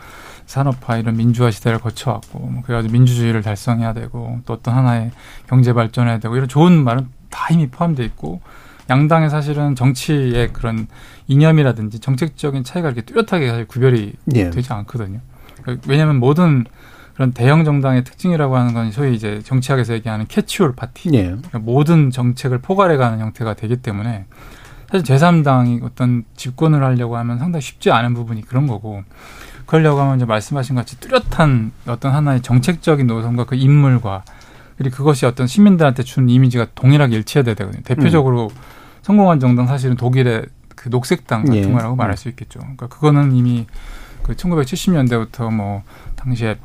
[0.45, 5.11] 산업화 이런 민주화 시대를 거쳐왔고 뭐 그래가지고 민주주의를 달성해야 되고 또 어떤 하나의
[5.47, 8.41] 경제 발전해야 되고 이런 좋은 말은 다 이미 포함되어 있고
[8.93, 10.87] 양당의 사실은 정치의 그런
[11.27, 14.49] 이념이라든지 정책적인 차이가 이렇게 뚜렷하게 사실 구별이 예.
[14.51, 15.19] 되지 않거든요.
[15.87, 16.65] 왜냐하면 모든
[17.15, 21.09] 그런 대형 정당의 특징이라고 하는 건 소위 이제 정치학에서 얘기하는 캐치올 파티.
[21.13, 21.23] 예.
[21.23, 24.25] 그러니까 모든 정책을 포괄해가는 형태가 되기 때문에
[24.91, 29.03] 사실 제3당이 어떤 집권을 하려고 하면 상당히 쉽지 않은 부분이 그런 거고
[29.65, 34.23] 그러려고 하면 이제 말씀하신 같이 뚜렷한 어떤 하나의 정책적인 노선과 그 인물과
[34.77, 37.81] 그리고 그것이 어떤 시민들한테 준 이미지가 동일하게 일치해야 되거든요.
[37.83, 38.82] 대표적으로 음.
[39.03, 40.45] 성공한 정당 사실은 독일의
[40.75, 41.71] 그 녹색당 같은 예.
[41.71, 42.59] 거라고 말할 수 있겠죠.
[42.59, 43.67] 그러니까 그거는 이미
[44.23, 45.83] 그 1970년대부터 뭐
[46.15, 46.57] 당시에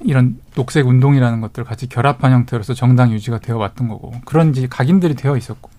[0.00, 5.14] 이런 녹색 운동이라는 것들을 같이 결합한 형태로서 정당 유지가 되어 왔던 거고 그런 이제 각인들이
[5.14, 5.70] 되어 있었고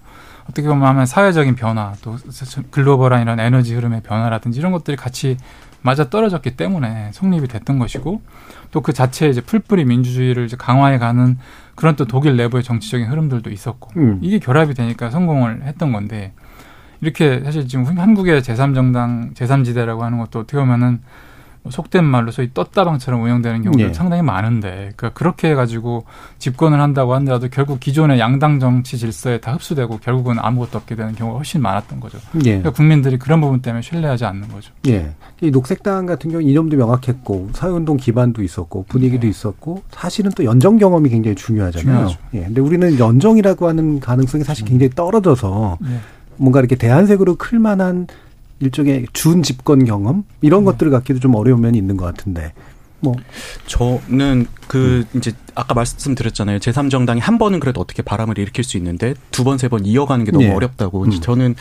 [0.49, 2.18] 어떻게 보면 사회적인 변화 또
[2.72, 5.38] 글로벌한 이런 에너지 흐름의 변화라든지 이런 것들이 같이
[5.84, 8.22] 맞아 떨어졌기 때문에 성립이 됐던 것이고
[8.72, 11.38] 또 그 자체에 이제 풀뿌리 민주주의를 이제 강화해 가는
[11.76, 14.20] 그런 또 독일 내부의 정치적인 흐름들도 있었고 음.
[14.22, 16.34] 이게 결합이 되니까 성공을 했던 건데
[17.02, 21.00] 이렇게 사실 지금 한국의 제3정당 제3지대라고 하는 것도 어떻게 보면은 뭐
[21.70, 23.93] 속된 말로 소위 떴다방처럼 운영되는 경우도 네.
[23.93, 26.03] 상당히 많은데 그러니까 그렇게 해가지고
[26.38, 31.38] 집권을 한다고 하더라도 결국 기존의 양당 정치 질서에 다 흡수되고 결국은 아무것도 없게 되는 경우가
[31.38, 32.18] 훨씬 많았던 거죠.
[32.34, 32.43] 네.
[32.43, 34.74] 그러니까 국민들이 그런 부분 때문에 신뢰하지 않는 거죠.
[34.88, 35.11] 예.
[35.41, 39.30] 이 녹색당 같은 경우 이념도 명확했고 사회운동 기반도 있었고 분위기도 네.
[39.30, 41.84] 있었고 사실은 또 연정 경험이 굉장히 중요하잖아요.
[41.84, 42.18] 중요하죠.
[42.34, 42.43] 예.
[42.43, 45.99] 근데 우리는 연정이라고 하는 가능성이 사실 굉장히 떨어져서 네.
[46.36, 48.07] 뭔가 이렇게 대안색으로 클 만한
[48.60, 50.66] 일종의 준 집권 경험 이런 음.
[50.66, 52.54] 것들을 갖기도 좀 어려운 면이 있는 것 같은데
[53.04, 53.14] 뭐
[53.68, 55.18] 저는 그 음.
[55.20, 56.58] 이제 아까 말씀드렸잖아요.
[56.60, 60.45] 제3정당이 한 번은 그래도 어떻게 바람을 일으킬 수 있는데 두 번, 세번 이어가는 게 너무
[60.45, 60.51] 네.
[60.54, 61.04] 어렵다고.
[61.04, 61.12] 음.
[61.12, 61.56] 저는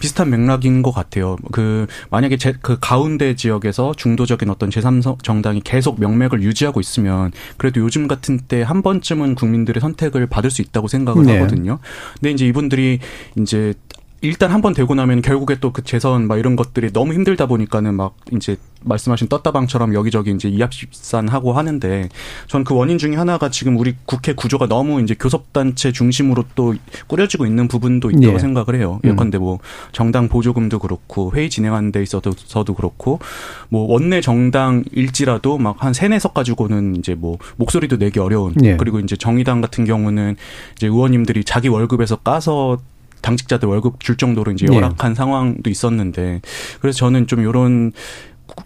[0.00, 1.36] 비슷한 맥락인 것 같아요.
[1.52, 8.08] 그 만약에 제, 그 가운데 지역에서 중도적인 어떤 제3정당이 계속 명맥을 유지하고 있으면 그래도 요즘
[8.08, 11.38] 같은 때 한 번쯤은 국민들의 선택을 받을 수 있다고 생각을 네.
[11.38, 11.78] 하거든요.
[12.14, 12.98] 근데 이제 이분들이
[13.38, 13.72] 이제
[14.20, 17.94] 일단 한 번 되고 나면 결국에 또 그 재선 막 이런 것들이 너무 힘들다 보니까는
[17.94, 22.08] 막 이제 말씀하신 떴다방처럼 여기저기 이제 이합집산하고 하는데
[22.48, 26.74] 전 그 원인 중에 하나가 지금 우리 국회 구조가 너무 이제 교섭단체 중심으로 또
[27.06, 28.38] 꾸려지고 있는 부분도 있다고 네.
[28.38, 29.00] 생각을 해요.
[29.04, 29.10] 음.
[29.10, 29.58] 예컨대 뭐
[29.92, 33.20] 정당 보조금도 그렇고 회의 진행하는 데 있어서도 그렇고
[33.68, 38.76] 뭐 원내 정당일지라도 막 한 세네 석 가지고는 이제 뭐 목소리도 내기 어려운 네.
[38.76, 40.34] 그리고 이제 정의당 같은 경우는
[40.76, 42.78] 이제 의원님들이 자기 월급에서 까서
[43.22, 44.76] 당직자들 월급 줄 정도로 이제 네.
[44.76, 45.14] 열악한 네.
[45.14, 46.40] 상황도 있었는데
[46.80, 47.92] 그래서 저는 좀 요런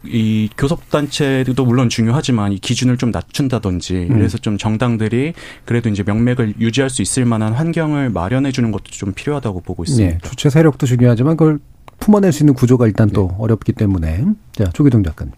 [0.04, 4.08] 이 교섭단체도 물론 중요하지만 이 기준을 좀 낮춘다든지 음.
[4.08, 5.34] 그래서 좀 정당들이
[5.64, 10.12] 그래도 이제 명맥을 유지할 수 있을 만한 환경을 마련해 주는 것도 좀 필요하다고 보고 있습니다.
[10.12, 11.58] 네, 주체 세력도 중요하지만 그걸
[11.98, 13.36] 품어낼 수 있는 구조가 일단 또 네.
[13.38, 15.32] 어렵기 때문에 자 조기동 작가님.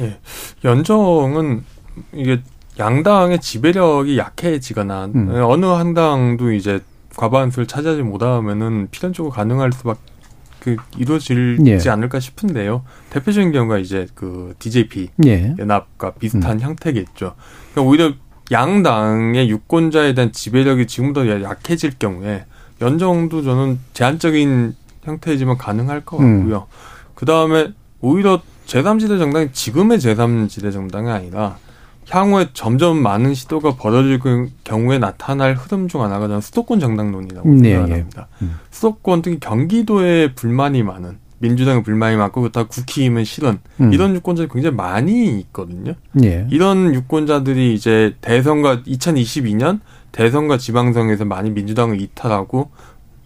[0.00, 0.18] 예.
[0.64, 1.64] 연정은
[2.12, 2.40] 이게
[2.78, 5.30] 양당의 지배력이 약해지거나 음.
[5.42, 6.80] 어느 한 당도 이제
[7.16, 10.00] 과반수를 차지하지 못하면은 필연적으로 가능할 수밖에
[10.60, 11.78] 그 이루어지지 예.
[11.88, 12.82] 않을까 싶은데요.
[13.10, 15.54] 대표적인 경우가 이제 그 DJP 예.
[15.58, 16.60] 연합과 비슷한 음.
[16.60, 17.34] 형태겠죠.
[17.72, 18.12] 그러니까 오히려
[18.50, 22.46] 양당의 유권자에 대한 지배력이 지금보다 약해질 경우에
[22.80, 26.38] 연정도 저는 제한적인 형태이지만 가능할 것 음.
[26.38, 26.66] 같고요.
[26.68, 27.12] 음.
[27.14, 31.58] 그 다음에 오히려 제3지대 정당이 지금의 제3지대 정당이 아니라
[32.08, 37.70] 향후에 점점 많은 시도가 벌어질 그 경우에 나타날 흐름 중 하나가 저는 수도권 정당론이라고 네,
[37.70, 38.28] 생각합니다.
[38.42, 38.44] 예.
[38.44, 38.58] 음.
[38.70, 43.92] 수도권 특히 경기도에 불만이 많은 민주당의 불만이 많고 그렇다고 국힘은 싫은 음.
[43.92, 45.94] 이런 유권자들이 굉장히 많이 있거든요.
[46.22, 46.46] 예.
[46.50, 49.80] 이런 유권자들이 이제 대선과 2022년
[50.12, 52.70] 대선과 지방선에서 많이 민주당을 이탈하고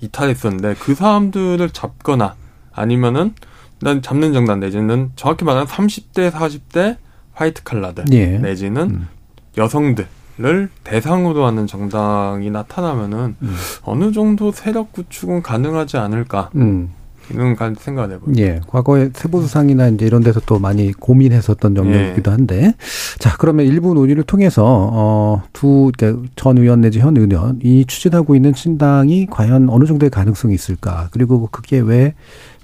[0.01, 2.35] 이탈했었는데 그 사람들을 잡거나
[2.73, 3.35] 아니면은
[3.81, 6.97] 난 잡는 정당 내지는 정확히 말하면 30대 40대
[7.41, 8.37] 화이트 칼라들 예.
[8.39, 9.09] 내지는 음.
[9.57, 13.57] 여성들을 대상으로 하는 정당이 나타나면은 음.
[13.83, 16.51] 어느 정도 세력 구축은 가능하지 않을까.
[16.57, 16.91] 음.
[17.31, 18.43] 이런 생각을 해봅니다.
[18.43, 18.61] 예.
[18.67, 22.35] 과거에 세보수상이나 이제 이런 데서 또 많이 고민했었던 영역이기도 예.
[22.35, 22.75] 한데.
[23.21, 28.35] 자, 그러면 일부 논의를 통해서, 어, 두, 그러니까 전 의원 내지 현 의원 이 추진하고
[28.35, 31.09] 있는 신당이 과연 어느 정도의 가능성이 있을까.
[31.13, 32.15] 그리고 그게 왜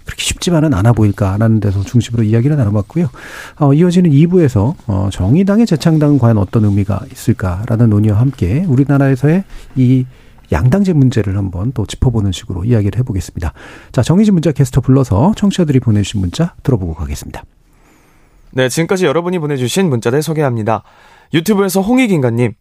[0.07, 3.11] 그렇게 쉽지만은 않아 보일까라는 데서 중심으로 이야기를 나눠봤고요.
[3.59, 9.45] 어, 이어지는 2부에서 어, 정의당의 재창당은 과연 어떤 의미가 있을까라는 논의와 함께 우리나라에서의
[9.75, 10.07] 이
[10.53, 13.53] 양당제 문제를 한번 또 짚어보는 식으로 이야기를 해보겠습니다.
[13.91, 17.43] 자, 정의진 문자 캐스터 불러서 청취자들이 보내주신 문자 들어보고 가겠습니다.
[18.53, 20.85] 네, 지금까지 여러분이 보내주신 문자들 소개합니다.
[21.35, 22.55] 유튜브에서 홍익인간님,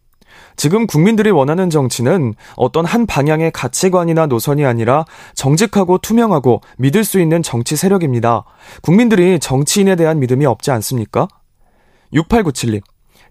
[0.56, 5.04] 지금 국민들이 원하는 정치는 어떤 한 방향의 가치관이나 노선이 아니라
[5.34, 8.44] 정직하고 투명하고 믿을 수 있는 정치 세력입니다.
[8.82, 11.28] 국민들이 정치인에 대한 믿음이 없지 않습니까?
[12.12, 12.82] 6897님.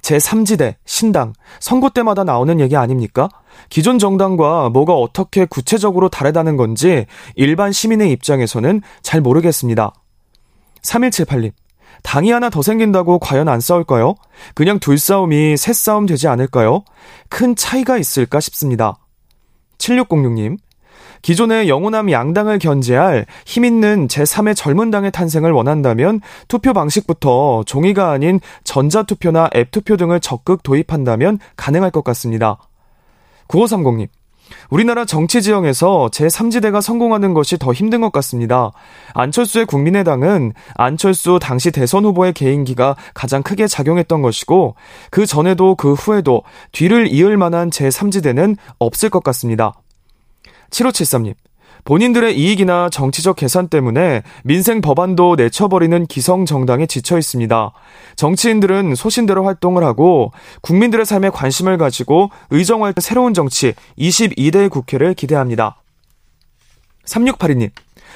[0.01, 3.27] 제3지대, 신당, 선거 때마다 나오는 얘기 아닙니까?
[3.69, 9.93] 기존 정당과 뭐가 어떻게 구체적으로 다르다는 건지 일반 시민의 입장에서는 잘 모르겠습니다.
[10.83, 11.53] 3178님.
[12.03, 14.15] 당이 하나 더 생긴다고 과연 안 싸울까요?
[14.53, 16.83] 그냥 둘 싸움이 셋 싸움 되지 않을까요?
[17.29, 18.97] 큰 차이가 있을까 싶습니다.
[19.77, 20.57] 7606님.
[21.21, 29.49] 기존의 영호남 양당을 견제할 힘있는 제3의 젊은 당의 탄생을 원한다면 투표 방식부터 종이가 아닌 전자투표나
[29.55, 32.59] 앱투표 등을 적극 도입한다면 가능할 것 같습니다.
[33.47, 34.07] 9530님.
[34.69, 38.71] 우리나라 정치 지형에서 제3지대가 성공하는 것이 더 힘든 것 같습니다.
[39.13, 44.75] 안철수의 국민의당은 안철수 당시 대선 후보의 개인기가 가장 크게 작용했던 것이고,
[45.11, 49.73] 그 전에도 그 후에도 뒤를 이을 만한 제3지대는 없을 것 같습니다.
[50.71, 51.33] 7573님.
[51.85, 57.71] 본인들의 이익이나 정치적 계산 때문에 민생 법안도 내쳐버리는 기성 정당에 지쳐 있습니다.
[58.15, 60.31] 정치인들은 소신대로 활동을 하고
[60.61, 65.81] 국민들의 삶에 관심을 가지고 의정할 새로운 정치 22대 국회를 기대합니다.
[67.05, 67.69] 3682님.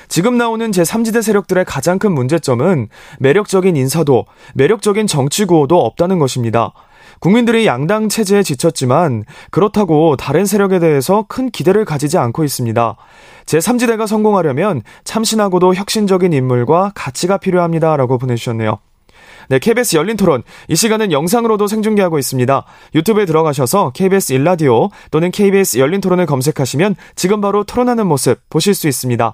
[0.07, 2.87] 지금 나오는 제3지대 세력들의 가장 큰 문제점은
[3.19, 6.73] 매력적인 인사도, 매력적인 정치 구호도 없다는 것입니다.
[7.19, 12.95] 국민들이 양당 체제에 지쳤지만 그렇다고 다른 세력에 대해서 큰 기대를 가지지 않고 있습니다.
[13.45, 18.79] 제3지대가 성공하려면 참신하고도 혁신적인 인물과 가치가 필요합니다 라고 보내주셨네요.
[19.49, 20.43] 네, KBS 열린 토론.
[20.67, 22.65] 이 시간은 영상으로도 생중계하고 있습니다.
[22.93, 28.87] 유튜브에 들어가셔서 KBS 일라디오 또는 KBS 열린 토론을 검색하시면 지금 바로 토론하는 모습 보실 수
[28.87, 29.33] 있습니다.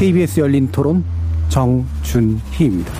[0.00, 1.04] KBS 열린 토론
[1.50, 2.90] 정준희입니다.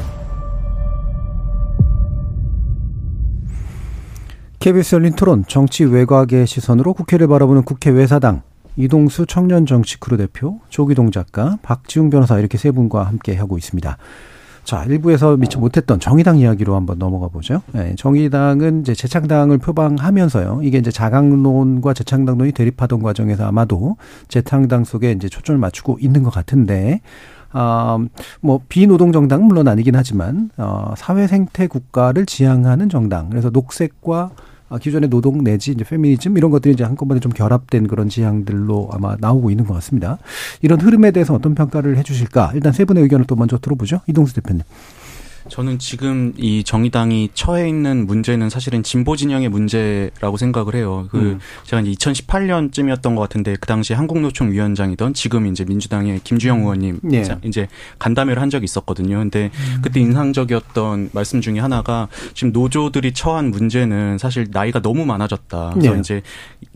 [4.59, 8.43] KBS 열린 토론 정치 외곽의 시선으로 국회를 바라보는 국회 외사당
[8.77, 13.97] 이동수 청년 정치 크루 대표, 조기동 작가, 박지웅 변호사 이렇게 세 분과 함께 하고 있습니다.
[14.65, 17.63] 자, 일부에서 미처 못했던 정의당 이야기로 한번 넘어가 보죠.
[17.73, 20.61] 네, 정의당은 이제 재창당을 표방하면서요.
[20.63, 23.97] 이게 이제 자강론과 재창당론이 대립하던 과정에서 아마도
[24.29, 27.01] 재창당 속에 이제 초점을 맞추고 있는 것 같은데,
[27.53, 27.99] 아,
[28.41, 33.29] 뭐, 비노동 정당은 물론 아니긴 하지만, 어, 사회 생태 국가를 지향하는 정당.
[33.29, 34.31] 그래서 녹색과 아,
[34.79, 39.51] 기존의 노동 내지 이제 페미니즘 이런 것들이 이제 한꺼번에 좀 결합된 그런 지향들로 아마 나오고
[39.51, 40.19] 있는 것 같습니다.
[40.63, 42.53] 이런 흐름에 대해서 어떤 평가를 해주실까?
[42.55, 44.01] 일단 세 분의 의견을 또 먼저 들어보죠.
[44.07, 44.63] 이동수 대표님.
[45.51, 51.09] 저는 지금 이 정의당이 처해 있는 문제는 사실은 진보 진영의 문제라고 생각을 해요.
[51.11, 51.41] 그 음.
[51.65, 56.63] 제가 이제 2018년쯤이었던 것 같은데 그 당시 한국노총 위원장이던 지금 이제 민주당의 김주영 음.
[56.63, 57.25] 의원님 네.
[57.45, 59.19] 이제 간담회를 한 적이 있었거든요.
[59.19, 59.83] 근데 음.
[59.83, 65.73] 그때 인상적이었던 말씀 중에 하나가 지금 노조들이 처한 문제는 사실 나이가 너무 많아졌다.
[65.75, 66.01] 그래서 네.
[66.01, 66.23] 이제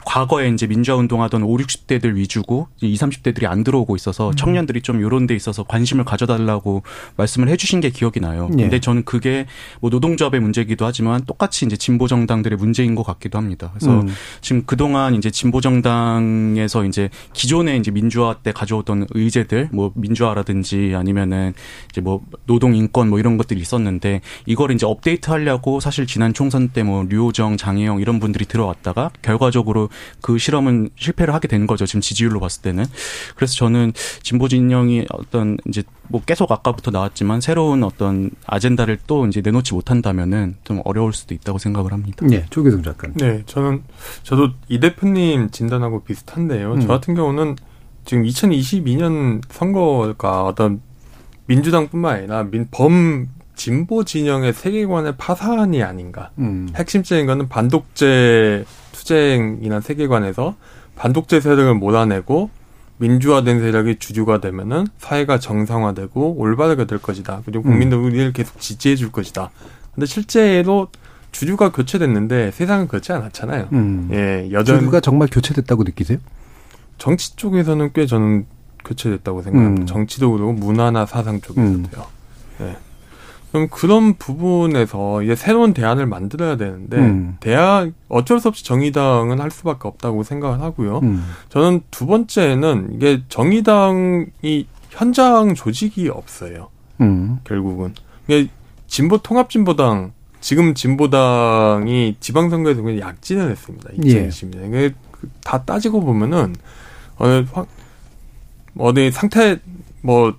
[0.07, 4.37] 과거에 이제 민주화 운동하던 5, 60대들 위주고 20, 30대들이 안 들어오고 있어서 음.
[4.37, 6.83] 청년들이 좀 요런 데 있어서 관심을 가져달라고
[7.17, 8.49] 말씀을 해 주신 게 기억이 나요.
[8.59, 8.63] 예.
[8.63, 9.47] 근데 저는 그게
[9.81, 13.73] 뭐 노동조합의 문제이기도 하지만 똑같이 이제 진보 정당들의 문제인 것 같기도 합니다.
[13.75, 14.09] 그래서 음.
[14.41, 21.55] 지금 그동안 이제 진보 정당에서 이제 기존에 이제 민주화 때 가져오던 의제들 뭐 민주화라든지 아니면은
[21.91, 26.69] 이제 뭐 노동 인권 뭐 이런 것들이 있었는데 이걸 이제 업데이트 하려고 사실 지난 총선
[26.69, 29.89] 때 뭐 류호정, 장혜영 이런 분들이 들어왔다가 결과적으로
[30.21, 31.87] 그 실험은 실패를 하게 된 거죠.
[31.87, 32.85] 지금 지지율로 봤을 때는.
[33.37, 33.93] 그래서 저는
[34.23, 40.57] 진보 진영이 어떤 이제 뭐 계속 아까부터 나왔지만 새로운 어떤 아젠다를 또 이제 내놓지 못한다면은
[40.65, 42.27] 좀 어려울 수도 있다고 생각을 합니다.
[42.27, 43.17] 네, 조계동 작가님.
[43.17, 43.83] 네, 저는
[44.23, 46.75] 저도 이 대표님 진단하고 비슷한데요.
[46.75, 46.81] 음.
[46.81, 47.57] 저 같은 경우는
[48.05, 50.83] 지금 2022년 선거가 어떤
[51.47, 56.31] 민주당뿐만 아니라 민, 범 진보 진영의 세계관의 파산이 아닌가.
[56.39, 56.69] 음.
[56.75, 60.57] 핵심적인 거는 반독재 투쟁이나 세계관에서
[60.97, 62.51] 반독재 세력을 몰아내고
[62.99, 67.43] 민주화된 세력이 주주가 되면은 사회가 정상화되고 올바르게 될 것이다.
[67.45, 67.71] 그리고 음.
[67.71, 69.51] 국민들 우리를 계속 지지해 줄 것이다.
[69.95, 70.89] 근데 실제로
[71.33, 73.69] 주주가 교체됐는데 세상은 그렇지 않았잖아요.
[73.73, 74.09] 음.
[74.13, 76.19] 예, 여전 주주가 정말 교체됐다고 느끼세요?
[76.97, 78.47] 정치 쪽에서는 꽤 저는
[78.85, 79.83] 교체됐다고 생각합니다.
[79.83, 79.87] 음.
[79.87, 82.07] 정치도 그렇고 문화나 사상 쪽에서도요.
[82.61, 82.67] 음.
[82.67, 82.77] 예.
[83.55, 87.37] 그럼 그런 부분에서 이제 새로운 대안을 만들어야 되는데 음.
[87.39, 90.99] 대안 어쩔 수 없이 정의당은 할 수밖에 없다고 생각을 하고요.
[91.05, 91.25] 음.
[91.51, 96.69] 저는 두 번째는 이게 정의당이 현장 조직이 없어요.
[97.01, 97.39] 음.
[97.45, 97.95] 결국은
[98.27, 98.49] 이게
[98.89, 103.91] 진보 통합진보당 지금 진보당이 지방선거에서 굉장히 약진을 했습니다.
[103.91, 104.95] 2020년에 예.
[105.45, 106.57] 다 따지고 보면은
[107.19, 107.47] 어느
[108.77, 109.61] 어디 상태
[110.01, 110.35] 뭐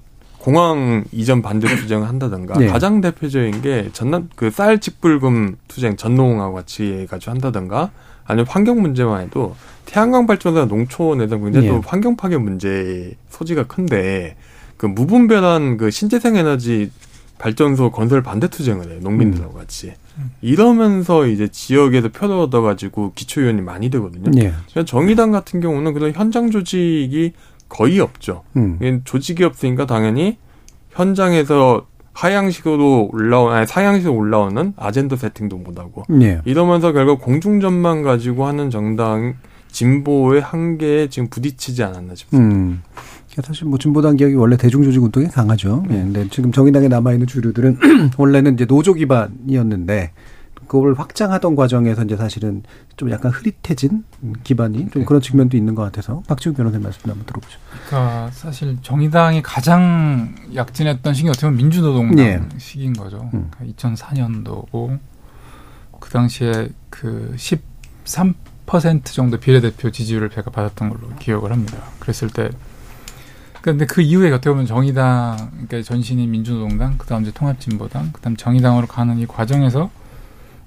[0.45, 2.67] 공항 이전 반대 투쟁을 한다든가 네.
[2.67, 7.89] 가장 대표적인 게 전남 그 쌀 직불금 투쟁 전농하고 같이 해가지고 한다든가
[8.25, 11.73] 아니면 환경 문제만 해도 태양광 발전소 농촌에서 굉장히 네.
[11.73, 14.35] 또 환경 파괴 문제 소지가 큰데
[14.77, 16.91] 그 무분별한 그 신재생 에너지
[17.39, 19.57] 발전소 건설 반대 투쟁을 해요 농민들하고 음.
[19.57, 19.93] 같이
[20.41, 24.29] 이러면서 이제 지역에서 표를 얻어가지고 기초의원이 많이 되거든요.
[24.29, 24.53] 네.
[24.85, 27.33] 정의당 같은 경우는 그런 현장 조직이
[27.70, 28.43] 거의 없죠.
[28.55, 28.80] 음.
[29.03, 30.38] 조직이 없으니까 당연히
[30.91, 36.39] 현장에서 하향식으로 올라오 아니 사양식으로 올라오는 아젠다 세팅도 못하고 네.
[36.45, 39.36] 이러면서 결국 공중전만 가지고 하는 정당
[39.72, 42.55] 진보의 한계에 지금 부딪히지 않았나 싶습니다.
[42.55, 42.82] 음.
[43.43, 45.84] 사실 뭐 진보 당 기억이 원래 대중조직 운동이 강하죠.
[45.89, 45.95] 예.
[45.95, 47.80] 근데 지금 정의당에 남아 있는 주류들은
[48.18, 50.11] 원래는 이제 노조 기반이었는데
[50.68, 52.63] 그걸 확장하던 과정에서 이제 사실은
[52.97, 54.03] 좀 약간 흐릿해진
[54.43, 55.05] 기반이 좀 네.
[55.05, 57.59] 그런 측면도 있는 것 같아서 박지훈 변호사님 말씀 한번 들어보죠.
[57.88, 62.41] 그러니까 사실 정의당이 가장 약진했던 시기 어떻게 보면 민주노동당 네.
[62.57, 63.30] 시기인 거죠.
[63.34, 63.49] 음.
[63.51, 64.99] 그러니까 2004년도고
[65.99, 67.34] 그 당시에 그
[68.05, 71.78] 13% 정도 비례대표 지지율을 제가 받았던 걸로 기억을 합니다.
[71.99, 72.49] 그랬을 때
[73.66, 78.36] 근데 그 이후에 어떻게 보면 정의당, 그러니까 전신인 민주노동당, 그 다음 이제 통합진보당, 그 다음
[78.36, 79.89] 정의당으로 가는 이 과정에서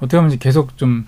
[0.01, 1.07] 어떻게 보면 계속 좀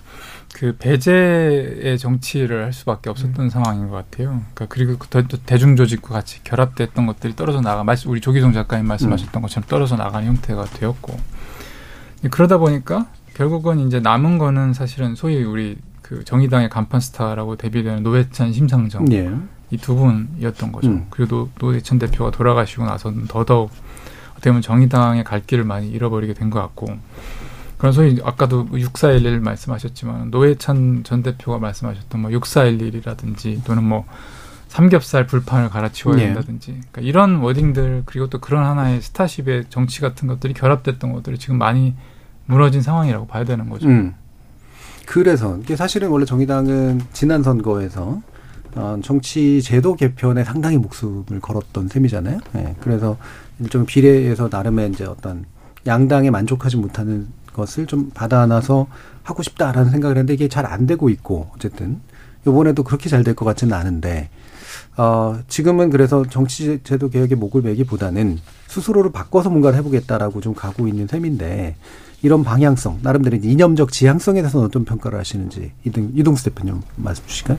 [0.53, 3.49] 그 배제의 정치를 할 수밖에 없었던 음.
[3.49, 4.41] 상황인 것 같아요.
[4.53, 9.41] 그러니까 그리고 또 대중 조직과 같이 결합됐던 것들이 떨어져 나가, 우리 조기동 작가님 말씀하셨던 음.
[9.43, 11.17] 것처럼 떨어져 나가는 형태가 되었고
[12.29, 18.51] 그러다 보니까 결국은 이제 남은 거는 사실은 소위 우리 그 정의당의 간판 스타라고 데뷔되는 노회찬
[18.53, 19.31] 심상정 예.
[19.71, 20.89] 이두 분이었던 거죠.
[20.89, 21.07] 음.
[21.09, 23.71] 그리고 노회찬 대표가 돌아가시고 나서는 더더욱
[24.33, 26.97] 어떻게 보면 정의당의 갈 길을 많이 잃어버리게 된 것 같고
[27.81, 34.05] 그런 소위 아까도 6411 말씀하셨지만 노회찬 전 대표가 말씀하셨던 뭐 6411이라든지 또는 뭐
[34.67, 36.25] 삼겹살 불판을 갈아치워야 네.
[36.27, 41.57] 된다든지 그러니까 이런 워딩들 그리고 또 그런 하나의 스타십의 정치 같은 것들이 결합됐던 것들이 지금
[41.57, 41.95] 많이
[42.45, 43.87] 무너진 상황이라고 봐야 되는 거죠.
[43.87, 44.13] 음.
[45.07, 48.21] 그래서 이게 사실은 원래 정의당은 지난 선거에서
[48.75, 52.41] 어, 정치 제도 개편에 상당히 목숨을 걸었던 셈이잖아요.
[52.53, 52.75] 네.
[52.79, 53.17] 그래서
[53.59, 55.45] 일종 비례에서 나름의 이제 어떤
[55.87, 58.87] 양당에 만족하지 못하는 것을 좀 받아안아서
[59.23, 61.99] 하고 싶다라는 생각을 했는데 이게 잘 안 되고 있고 어쨌든.
[62.47, 64.29] 요번에도 그렇게 잘 될 것 같지는 않은데
[64.97, 71.05] 어 지금은 그래서 정치 제도 개혁의 목을 매기보다는 스스로를 바꿔서 뭔가를 해보겠다라고 좀 가고 있는
[71.07, 71.75] 셈인데
[72.23, 77.57] 이런 방향성, 나름대로 이념적 지향성에 대해서는 어떤 평가를 하시는지 이동, 이동수 대표님 말씀 주실까요?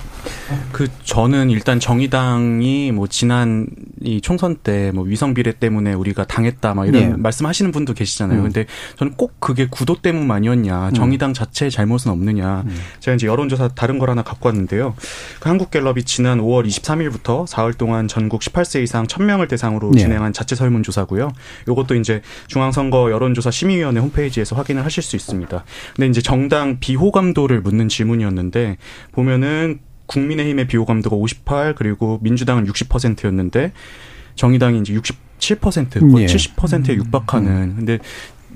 [0.71, 3.67] 그 저는 일단 정의당이 뭐 지난
[4.01, 7.17] 이 총선 때 뭐 위성 비례 때문에 우리가 당했다 막 이런 네.
[7.17, 8.41] 말씀하시는 분도 계시잖아요.
[8.41, 8.43] 음.
[8.45, 10.95] 근데 저는 꼭 그게 구도 때문만이었냐, 음.
[10.95, 12.63] 정의당 자체의 잘못은 없느냐.
[12.67, 12.77] 음.
[13.01, 14.95] 제가 이제 여론조사 다른 걸 하나 갖고 왔는데요.
[15.41, 20.01] 그 한국갤럽이 지난 5월 23일부터 4월 동안 전국 18세 이상 1000명을 대상으로 네.
[20.01, 21.33] 진행한 자체 설문조사고요.
[21.69, 25.65] 요것도 이제 중앙선거 여론조사 심의위원회 홈페이지에서 통해서 확인을 하실 수 있습니다.
[25.97, 28.77] 근데 이제 정당 비호감도를 묻는 질문이었는데
[29.13, 33.73] 보면은 국민의힘의 비호감도가 58 그리고 민주당은 60%였는데
[34.37, 36.27] 정의당이 이제 67% 거의 예.
[36.27, 37.75] 70%에 육박하는 음.
[37.77, 37.99] 근데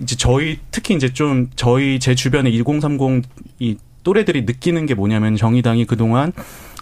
[0.00, 6.32] 이제 저희 특히 이제 좀 저희 제 주변에 1030이 또래들이 느끼는 게 뭐냐면 정의당이 그동안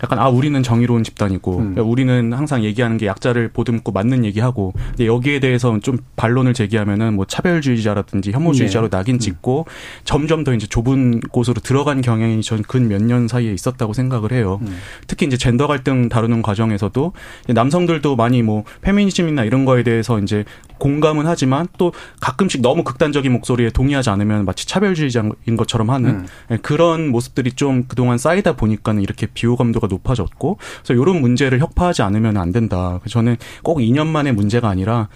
[0.05, 1.75] 약간 아 우리는 정의로운 집단이고 음.
[1.79, 7.25] 우리는 항상 얘기하는 게 약자를 보듬고 맞는 얘기하고 근데 여기에 대해서 좀 반론을 제기하면은 뭐
[7.25, 8.97] 차별주의자라든지 혐오주의자로 네.
[8.99, 9.19] 낙인 음.
[9.19, 9.73] 찍고 음.
[10.05, 14.59] 점점 더 이제 좁은 곳으로 들어간 경향이 전 근 몇 년 사이에 있었다고 생각을 해요.
[14.63, 14.77] 음.
[15.07, 17.13] 특히 이제 젠더 갈등 다루는 과정에서도
[17.49, 20.45] 남성들도 많이 뭐 페미니즘이나 이런 거에 대해서 이제
[20.79, 26.27] 공감은 하지만 또 가끔씩 너무 극단적인 목소리에 동의하지 않으면 마치 차별주의자인 것처럼 하는 음.
[26.51, 32.37] 예, 그런 모습들이 좀 그동안 쌓이다 보니까는 이렇게 비호감도가 높아졌고 그래서 이런 문제를 혁파하지 않으면
[32.37, 33.01] 안 된다.
[33.09, 35.09] 저는 꼭 2년 만의 문제가 아니라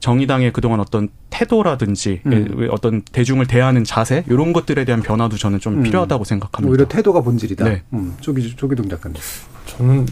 [0.00, 2.68] 정의당의 그동안 어떤 태도라든지 음.
[2.70, 5.82] 어떤 대중을 대하는 자세 이런 것들에 대한 변화도 저는 좀 음.
[5.82, 6.70] 필요하다고 생각합니다.
[6.70, 7.64] 오히려 태도가 본질이다.
[7.64, 7.82] 네.
[7.92, 8.14] 음.
[8.20, 9.20] 조기 조기동 작가님.
[9.66, 10.06] 저는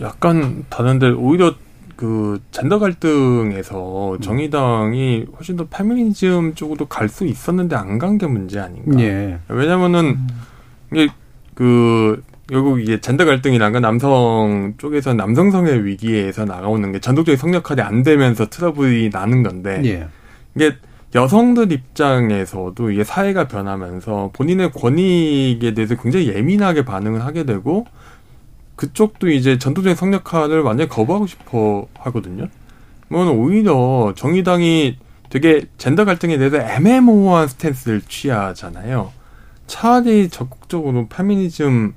[0.00, 1.54] 약간 다른데 오히려
[1.96, 4.20] 그 젠더 갈등에서 음.
[4.20, 9.00] 정의당이 훨씬 더 페미니즘 쪽으로 갈 수 있었는데 안 간 게 문제 아닌가.
[9.00, 9.38] 예.
[9.48, 10.28] 왜냐면은 음.
[10.92, 11.08] 이게
[11.54, 18.02] 그 결국 이게 젠더 갈등이란 건 남성 쪽에서 남성성의 위기에서 나오는 게 전독적인 성역할이 안
[18.02, 20.08] 되면서 트러블이 나는 건데 예.
[20.54, 20.74] 이게
[21.14, 27.86] 여성들 입장에서도 이게 사회가 변하면서 본인의 권익에 대해서 굉장히 예민하게 반응을 하게 되고
[28.76, 32.48] 그쪽도 이제 전통적인 성역할을 완전히 거부하고 싶어 하거든요.
[33.08, 34.96] 그건 오히려 정의당이
[35.28, 39.12] 되게 젠더 갈등에 대해서 애매모호한 스탠스를 취하잖아요.
[39.66, 41.92] 차라리 적극적으로 페미니즘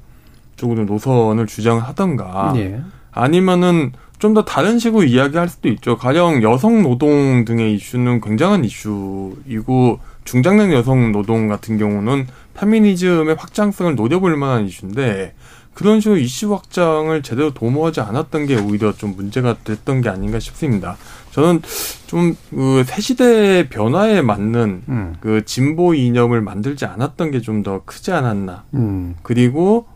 [0.61, 2.79] 쪽으로 노선을 주장하던가 예.
[3.11, 5.97] 아니면은 좀 더 다른 식으로 이야기할 수도 있죠.
[5.97, 14.37] 가령 여성 노동 등의 이슈는 굉장한 이슈이고 중장년 여성 노동 같은 경우는 페미니즘의 확장성을 노려볼
[14.37, 15.33] 만한 이슈인데
[15.73, 20.97] 그런 식으로 이슈 확장을 제대로 도모하지 않았던 게 오히려 좀 문제가 됐던 게 아닌가 싶습니다.
[21.31, 21.63] 저는
[22.05, 25.15] 좀그 새 시대 변화에 맞는 음.
[25.19, 28.65] 그 진보 이념을 만들지 않았던 게 좀 더 크지 않았나.
[28.75, 29.15] 음.
[29.23, 29.87] 그리고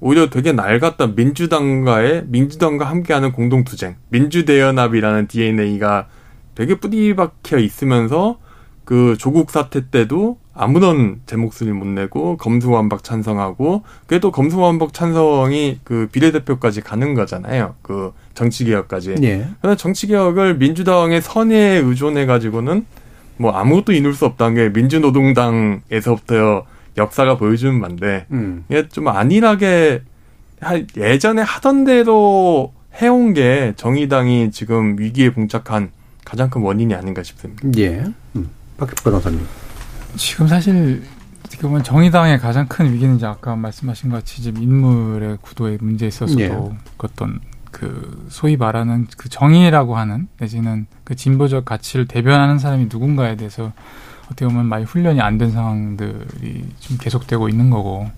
[0.00, 6.08] 오히려 되게 낡았던 민주당과의 민주당과 함께하는 공동 투쟁, 민주대연합이라는 DNA가
[6.54, 8.38] 되게 뿌리박혀 있으면서
[8.84, 16.08] 그 조국 사태 때도 아무런 제 목소리 못 내고 검수완박 찬성하고 그래도 검수완박 찬성이 그
[16.10, 17.76] 비례대표까지 가는 거잖아요.
[17.82, 19.14] 그 정치개혁까지.
[19.22, 19.46] 예.
[19.60, 22.84] 그런데 정치개혁을 민주당의 선의에 의존해 가지고는
[23.36, 26.66] 뭐 아무것도 이룰 수 없다는 게 민주노동당에서부터
[26.96, 28.64] 역사가 보여주는 반데 음.
[28.68, 30.02] 이게 좀 안일하게
[30.96, 35.90] 예전에 하던 대로 해온 게 정의당이 지금 위기에 봉착한
[36.24, 37.66] 가장 큰 원인이 아닌가 싶습니다.
[37.78, 38.04] 예.
[38.36, 38.50] 음.
[38.76, 39.40] 박 변호사님.
[40.16, 41.02] 지금 사실
[41.44, 46.06] 어떻게 보면 정의당의 가장 큰 위기는 이제 아까 말씀하신 것 같이 지금 인물의 구도에 문제
[46.06, 46.56] 있어서도 예.
[46.98, 53.72] 어떤 그 소위 말하는 그 정의라고 하는 내지는 그 진보적 가치를 대변하는 사람이 누군가에 대해서
[54.30, 58.10] 어떻게 보면 많이 훈련이 안 된 상황들이 좀 계속되고 있는 거고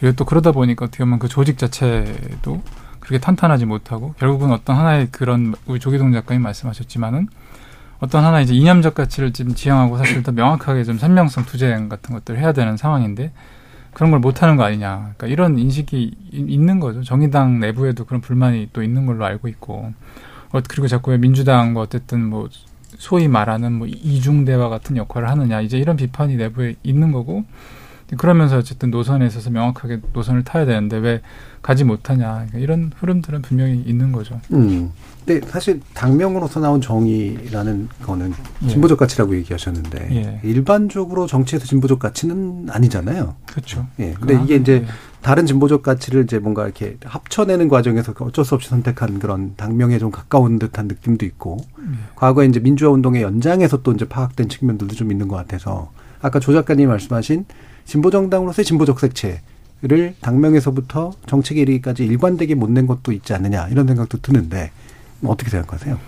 [0.00, 2.62] 그리고 또 그러다 보니까 어떻게 보면 그 조직 자체도
[3.00, 7.28] 그렇게 탄탄하지 못하고 결국은 어떤 하나의 그런 우리 조기동 작가님 말씀하셨지만은
[8.00, 12.38] 어떤 하나 이제 이념적 가치를 지금 지향하고 사실 더 명확하게 좀 선명성 투쟁 같은 것들을
[12.38, 13.32] 해야 되는 상황인데
[13.94, 15.14] 그런 걸 못하는 거 아니냐.
[15.16, 17.02] 그러니까 이런 인식이 있는 거죠.
[17.02, 19.94] 정의당 내부에도 그런 불만이 또 있는 걸로 알고 있고.
[20.52, 22.50] 어, 그리고 자꾸 왜 민주당과 어쨌든 뭐
[22.98, 25.60] 소위 말하는 뭐 이중대화 같은 역할을 하느냐.
[25.60, 27.44] 이제 이런 비판이 내부에 있는 거고.
[28.16, 31.20] 그러면서 어쨌든 노선에 있어서 명확하게 노선을 타야 되는데 왜
[31.60, 34.40] 가지 못하냐 그러니까 이런 흐름들은 분명히 있는 거죠.
[34.52, 34.92] 음.
[35.24, 38.32] 근데 사실 당명으로서 나온 정의라는 거는
[38.62, 38.68] 예.
[38.68, 40.40] 진보적 가치라고 얘기하셨는데 예.
[40.48, 43.34] 일반적으로 정치에서 진보적 가치는 아니잖아요.
[43.44, 43.88] 그렇죠.
[43.98, 44.12] 예.
[44.12, 44.86] 근데 이게 이제 예.
[45.26, 50.12] 다른 진보적 가치를 이제 뭔가 이렇게 합쳐내는 과정에서 어쩔 수 없이 선택한 그런 당명에 좀
[50.12, 51.82] 가까운 듯한 느낌도 있고 예.
[52.14, 55.90] 과거에 이제 민주화 운동의 연장에서 또 이제 파악된 측면들도 좀 있는 것 같아서
[56.22, 57.44] 아까 조 작가님 말씀하신
[57.84, 64.18] 진보 정당으로서의 진보적 색채를 당명에서부터 정책에 이르기까지 일관되게 못 낸 것도 있지 않느냐 이런 생각도
[64.18, 64.70] 드는데
[65.24, 65.98] 어떻게 생각하세요?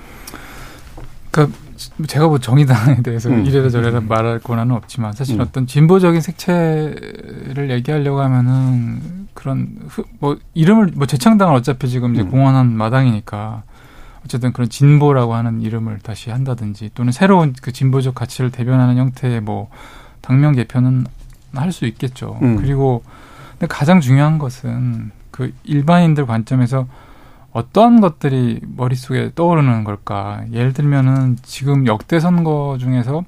[1.33, 1.59] 그러니까
[2.07, 3.47] 제가 뭐 정의당에 대해서 음.
[3.47, 5.41] 이래라 저래라 말할 권한은 없지만 사실 음.
[5.41, 9.69] 어떤 진보적인 색채를 얘기하려고 하면은 그런
[10.19, 12.31] 뭐 이름을 뭐 재창당을 어차피 지금 이제 음.
[12.31, 13.63] 공헌한 마당이니까
[14.25, 19.71] 어쨌든 그런 진보라고 하는 이름을 다시 한다든지 또는 새로운 그 진보적 가치를 대변하는 형태의 뭐
[20.21, 21.07] 당명 개편은
[21.55, 22.39] 할 수 있겠죠.
[22.43, 22.57] 음.
[22.57, 23.03] 그리고
[23.53, 26.87] 근데 가장 중요한 것은 그 일반인들 관점에서
[27.59, 30.45] 어떤 것들이 머릿속에 떠오르는 걸까?
[30.53, 33.25] 예를 들면은 지금 역대 선거 중에서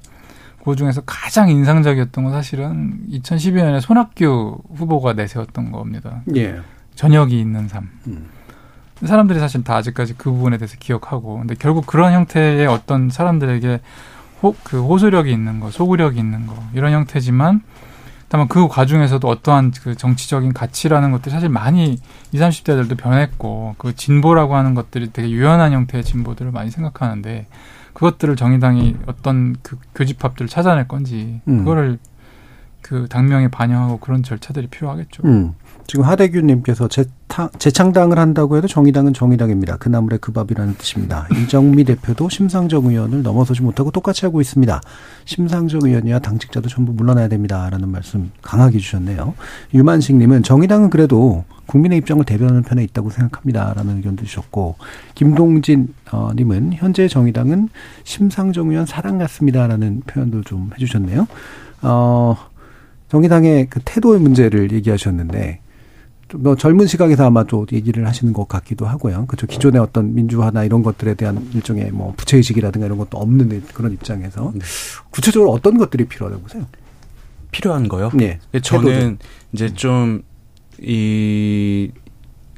[0.63, 6.21] 그 중에서 가장 인상적이었던 건 사실은 2012년에 손학규 후보가 내세웠던 겁니다.
[6.35, 6.61] 예.
[6.95, 7.89] 전역이 있는 삶.
[8.07, 8.27] 음.
[9.03, 13.81] 사람들이 사실 다 아직까지 그 부분에 대해서 기억하고, 근데 결국 그런 형태의 어떤 사람들에게
[14.43, 17.63] 호, 그 호소력이 있는 거, 소구력이 있는 거, 이런 형태지만
[18.31, 21.99] 다만 그 과정에서도 어떠한 그 정치적인 가치라는 것들이 사실 많이
[22.31, 27.47] 20, 30대들도 변했고 그 진보라고 하는 것들이 되게 유연한 형태의 진보들을 많이 생각하는데
[27.91, 31.57] 그것들을 정의당이 어떤 그 교집합들을 찾아낼 건지 음.
[31.57, 31.99] 그거를
[32.81, 35.23] 그 당명에 반영하고 그런 절차들이 필요하겠죠.
[35.25, 35.53] 음.
[35.91, 36.87] 지금 하대규님께서
[37.59, 39.75] 재창당을 한다고 해도 정의당은 정의당입니다.
[39.75, 41.27] 그 나물의 그 밥이라는 뜻입니다.
[41.43, 44.79] 이정미 대표도 심상정 의원을 넘어서지 못하고 똑같이 하고 있습니다.
[45.25, 49.33] 심상정 의원이야 당직자도 전부 물러나야 됩니다라는 말씀 강하게 주셨네요.
[49.73, 54.77] 유만식님은 정의당은 그래도 국민의 입장을 대변하는 편에 있다고 생각합니다라는 의견도 주셨고
[55.13, 57.67] 김동진 어, 님은 현재 정의당은
[58.05, 61.27] 심상정 의원 사랑 같습니다라는 표현도 좀 해주셨네요.
[61.81, 62.37] 어,
[63.09, 65.59] 정의당의 그 태도의 문제를 얘기하셨는데
[66.35, 69.25] 뭐 젊은 시각에서 아마 또 얘기를 하시는 것 같기도 하고요.
[69.27, 69.47] 그렇죠.
[69.47, 74.61] 기존의 어떤 민주화나 이런 것들에 대한 일종의 뭐 부채의식이라든가 이런 것도 없는 그런 입장에서 네.
[75.09, 76.65] 구체적으로 어떤 것들이 필요하다고 보세요?
[77.51, 78.11] 필요한 거요?
[78.13, 78.39] 네.
[78.61, 79.17] 저는
[79.53, 80.23] 이제 좀
[80.81, 81.91] 이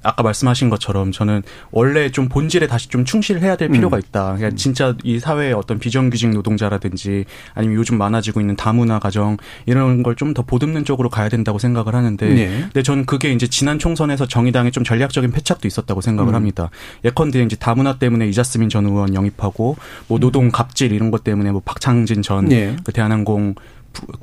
[0.04, 4.02] 아까 말씀하신 것처럼 저는 원래 좀 본질에 다시 좀 충실해야 될 필요가 음.
[4.06, 4.36] 있다.
[4.36, 10.14] 그러니까 진짜 이 사회의 어떤 비정규직 노동자라든지 아니면 요즘 많아지고 있는 다문화 가정 이런 걸
[10.16, 12.48] 좀 더 보듬는 쪽으로 가야 된다고 생각을 하는데 네.
[12.62, 16.36] 근데 저는 그게 이제 지난 총선에서 정의당의 좀 전략적인 패착도 있었다고 생각을 음.
[16.36, 16.70] 합니다.
[17.04, 19.76] 예컨대 이제 다문화 때문에 이자스민 전 의원 영입하고
[20.08, 22.76] 뭐 노동 갑질 이런 것 때문에 뭐 박창진 전그 네.
[22.94, 23.56] 대한항공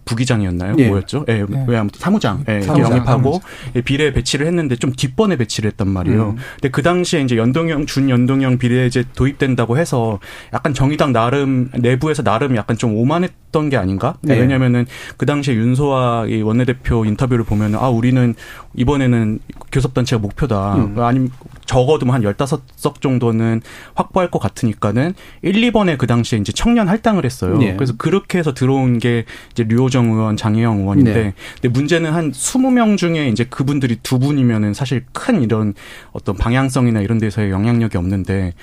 [0.05, 0.89] 부, 기장이었나요 예.
[0.89, 1.25] 뭐였죠?
[1.29, 1.65] 예, 네.
[1.67, 3.41] 왜 아무튼 사무장, 예, 사무장 영입하고 사무장.
[3.77, 6.31] 예, 비례 배치를 했는데 좀 뒷번에 배치를 했단 말이에요.
[6.31, 6.37] 음.
[6.55, 10.19] 근데 그 당시에 이제 연동형 준연동형 비례제 도입된다고 해서
[10.53, 14.17] 약간 정의당 나름 내부에서 나름 약간 좀 오만했던 게 아닌가?
[14.23, 14.39] 네.
[14.39, 18.35] 왜냐면은 그 당시에 윤소하 이 원내대표 인터뷰를 보면 아 우리는
[18.75, 19.39] 이번에는
[19.73, 20.75] 교섭단체가 목표다.
[20.75, 20.99] 음.
[20.99, 21.31] 아니면
[21.67, 23.63] 적어도 뭐한 열다섯 석 정도는
[23.95, 27.59] 확보할 것 같으니까는 1, 2번에 그 당시에 이제 청년 할당을 했어요.
[27.59, 27.77] 네.
[27.77, 29.25] 그래서 그렇게 해서 들어온 게
[29.61, 31.35] 이제 류호정 의원, 장혜영 의원인데 네.
[31.61, 35.75] 근데 문제는 한 20명 중에 이제 그분들이 두 분이면은 사실 큰 이런
[36.13, 38.55] 어떤 방향성이나 이런 데서의 영향력이 없는데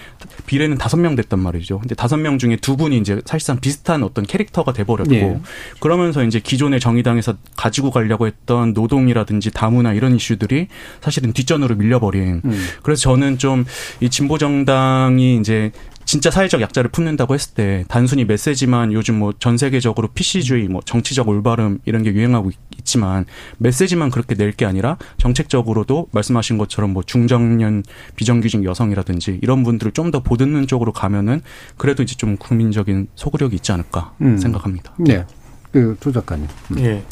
[0.45, 1.79] 비례는 다섯 명 됐단 말이죠.
[1.79, 5.39] 근데 다섯 명 중에 두 분이 이제 사실상 비슷한 어떤 캐릭터가 돼 버렸고 네.
[5.79, 10.67] 그러면서 이제 기존의 정의당에서 가지고 가려고 했던 노동이라든지 다문화 이런 이슈들이
[11.01, 12.65] 사실은 뒷전으로 밀려버린 음.
[12.81, 13.65] 그래서 저는 좀
[13.99, 15.71] 이 진보 정당이 이제
[16.07, 21.27] 진짜 사회적 약자를 품는다고 했을 때 단순히 메시지만 요즘 뭐 전 세계적으로 PC주의, 뭐 정치적
[21.27, 22.49] 올바름 이런 게 유행하고
[22.79, 23.25] 있지만
[23.57, 27.83] 메시지만 그렇게 낼 게 아니라 정책적으로도 말씀하신 것처럼 뭐 중장년
[28.15, 31.41] 비정규직 여성이라든지 이런 분들을 좀 더 보듬는 쪽으로 가면은
[31.75, 34.37] 그래도 이제 좀 국민적인 소구력이 있지 않을까 음.
[34.37, 34.93] 생각합니다.
[34.99, 35.25] 네.
[35.73, 36.47] 그조 작가님.
[36.71, 36.79] 음.
[36.79, 37.03] 예.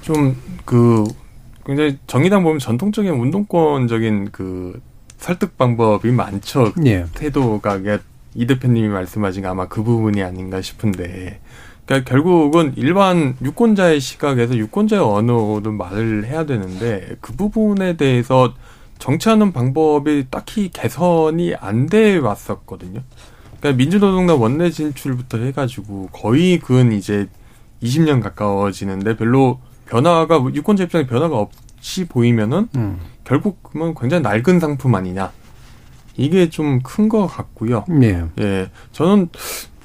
[0.00, 1.04] 좀그
[1.66, 4.80] 굉장히 정의당 보면 전통적인 운동권적인 그
[5.18, 6.72] 설득 방법이 많죠.
[6.86, 7.04] 예.
[7.14, 7.82] 태도가
[8.34, 11.40] 이 대표님이 말씀하신 아마 그 부분이 아닌가 싶은데,
[11.86, 18.54] 그러니까 결국은 일반 유권자의 시각에서 유권자의 언어로 말을 해야 되는데 그 부분에 대해서
[18.98, 23.02] 정치하는 방법이 딱히 개선이 안 돼 왔었거든요.
[23.58, 27.28] 그러니까 민주노동당 원내 진출부터 해가지고 거의 근 이제
[27.82, 33.00] 20년 가까워지는데 별로 변화가 유권자 입장에 변화가 없이 보이면은 음.
[33.24, 35.32] 결국 그러면 굉장히 낡은 상품 아니냐.
[36.16, 37.84] 이게 좀 큰 것 같고요.
[37.88, 38.24] 네.
[38.40, 38.70] 예.
[38.92, 39.28] 저는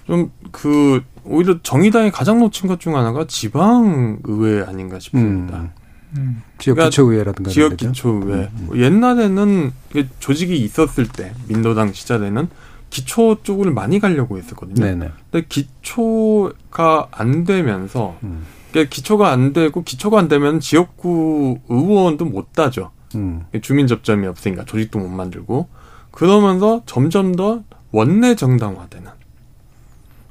[0.07, 5.57] 좀 그 오히려 정의당이 가장 놓친 것 중 하나가 지방 의회 아닌가 싶습니다.
[5.57, 5.69] 음.
[6.17, 6.43] 음.
[6.59, 8.77] 지역 그러니까 기초의회라든가 지역 기초의회 음, 음.
[8.79, 9.73] 옛날에는
[10.19, 12.47] 조직이 있었을 때 민노당 시절에는
[12.89, 14.81] 기초 쪽을 많이 가려고 했었거든요.
[14.81, 15.09] 네네.
[15.31, 18.45] 근데 기초가 안 되면서 음.
[18.71, 22.91] 그러니까 기초가 안 되고 기초가 안 되면 지역구 의원도 못 따죠.
[23.15, 23.43] 음.
[23.61, 25.67] 주민 접점이 없으니까 조직도 못 만들고
[26.15, 27.61] 그러면서 점점 더
[27.91, 29.11] 원내 정당화되는.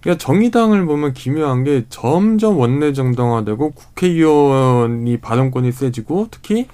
[0.01, 6.66] 그러니까 정의당을 보면 기묘한 게 점점 원내 정당화되고 국회의원이 발언권이 세지고 특히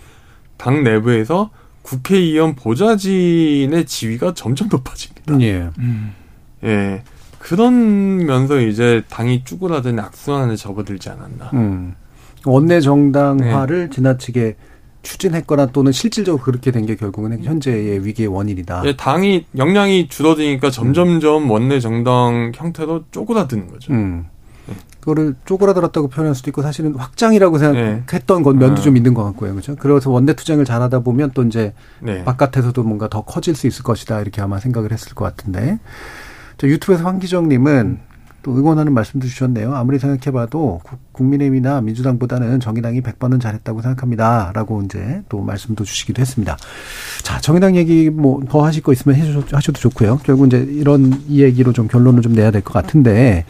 [0.56, 1.50] 당 내부에서
[1.82, 5.40] 국회의원 보좌진의 지위가 점점 높아집니다.
[5.40, 5.70] 예.
[5.78, 6.14] 음.
[6.64, 7.02] 예.
[7.40, 11.50] 그런 면서 이제 당이 쭈그라든 악순환에 접어들지 않았나.
[11.54, 11.94] 음.
[12.44, 13.94] 원내 정당화를 네.
[13.94, 14.56] 지나치게
[15.02, 18.82] 추진했거나 또는 실질적으로 그렇게 된 게 결국은 현재의 위기의 원인이다.
[18.86, 23.92] 예, 당이 역량이 줄어드니까 점점점 원내 정당 형태로 쪼그라드는 거죠.
[23.92, 24.26] 음.
[24.66, 24.74] 네.
[25.00, 28.42] 그거를 쪼그라들었다고 표현할 수도 있고 사실은 확장이라고 생각했던 네.
[28.42, 28.84] 건 면도 아.
[28.84, 29.52] 좀 있는 것 같고요.
[29.52, 29.76] 그렇죠?
[29.76, 32.24] 그래서 원내 투쟁을 잘하다 보면 또 이제 네.
[32.24, 35.78] 바깥에서도 뭔가 더 커질 수 있을 것이다 이렇게 아마 생각을 했을 것 같은데
[36.58, 38.00] 저 유튜브에서 황기정 님은
[38.42, 39.74] 또 응원하는 말씀도 주셨네요.
[39.74, 40.80] 아무리 생각해봐도
[41.12, 44.52] 국민의힘이나 민주당보다는 정의당이 100번은 잘했다고 생각합니다.
[44.54, 46.56] 라고 이제 또 말씀도 주시기도 했습니다.
[47.22, 50.20] 자, 정의당 얘기 뭐 더 하실 거 있으면 해주셔도 좋고요.
[50.24, 53.44] 결국 이제 이런 이 얘기로 좀 결론을 좀 내야 될 것 같은데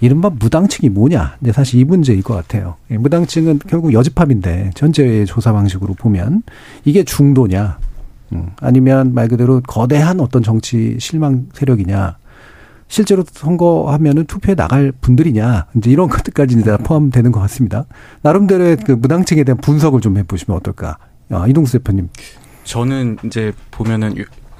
[0.00, 1.36] 이른바 무당층이 뭐냐?
[1.38, 2.74] 네, 사실 이 문제일 것 같아요.
[2.90, 6.42] 예, 무당층은 결국 여집합인데 전제의 조사 방식으로 보면
[6.84, 7.78] 이게 중도냐?
[8.32, 12.16] 음, 아니면 말 그대로 거대한 어떤 정치 실망 세력이냐?
[12.92, 17.86] 실제로 선거하면은 투표에 나갈 분들이냐 이제 이런 것들까지 이제 포함되는 것 같습니다.
[18.20, 20.98] 나름대로의 그 무당층에 대한 분석을 좀 해보시면 어떨까?
[21.30, 22.10] 아, 이동수 대표님.
[22.64, 24.14] 저는 이제 보면은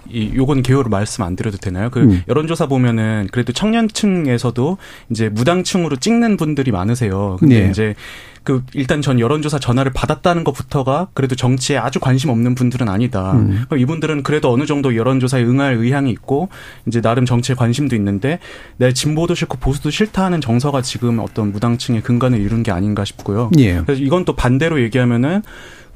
[0.09, 1.91] 이 요건 개요로 말씀 안 드려도 되나요?
[1.91, 2.23] 그 음.
[2.27, 4.79] 여론조사 보면은 그래도 청년층에서도
[5.11, 7.37] 이제 무당층으로 찍는 분들이 많으세요.
[7.39, 7.71] 근데 네.
[7.71, 7.95] 이제
[8.45, 13.33] 그 일단 전 여론조사 전화를 받았다는 것부터가 그래도 정치에 아주 관심 없는 분들은 아니다.
[13.33, 13.65] 음.
[13.77, 16.49] 이분들은 그래도 어느 정도 여론조사에 응할 의향이 있고
[16.87, 18.39] 이제 나름 정치에 관심도 있는데
[18.77, 23.51] 내 진보도 싫고 보수도 싫다 하는 정서가 지금 어떤 무당층의 근간을 이룬 게 아닌가 싶고요.
[23.59, 23.81] 예.
[23.81, 25.43] 그래서 이건 또 반대로 얘기하면은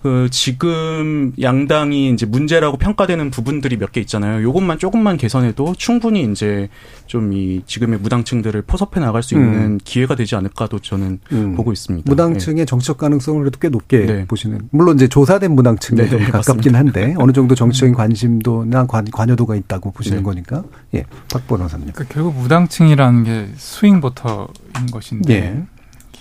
[0.07, 4.41] 그 지금 양당이 이제 문제라고 평가되는 부분들이 몇 개 있잖아요.
[4.43, 6.69] 요것만 조금만 개선해도 충분히 이제
[7.07, 9.79] 좀 이 지금의 무당층들을 포섭해 나갈 수 있는 음.
[9.83, 11.55] 기회가 되지 않을까도 저는 음.
[11.57, 12.09] 보고 있습니다.
[12.09, 12.65] 무당층의 네.
[12.67, 14.25] 정치적 가능성을 그래도 꽤 높게 네.
[14.27, 14.69] 보시는.
[14.71, 20.19] 물론 이제 조사된 무당층에 네, 가깝긴 한데 어느 정도 정치적인 관심도나 관, 관여도가 있다고 보시는
[20.19, 20.23] 네.
[20.23, 20.63] 거니까.
[20.95, 21.91] 예, 박 변호사님.
[21.93, 25.63] 그러니까 결국 무당층이라는 게 스윙 보터인 것인데 예.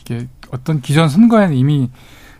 [0.01, 1.89] 이게 어떤 기존 선거에는 이미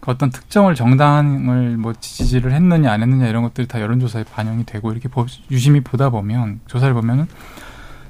[0.06, 4.92] 그 어떤 특정을 정당을 뭐 지지를 했느냐 안 했느냐 이런 것들이 다 여론조사에 반영이 되고
[4.92, 5.10] 이렇게
[5.50, 7.28] 유심히 보다 보면 조사를 보면은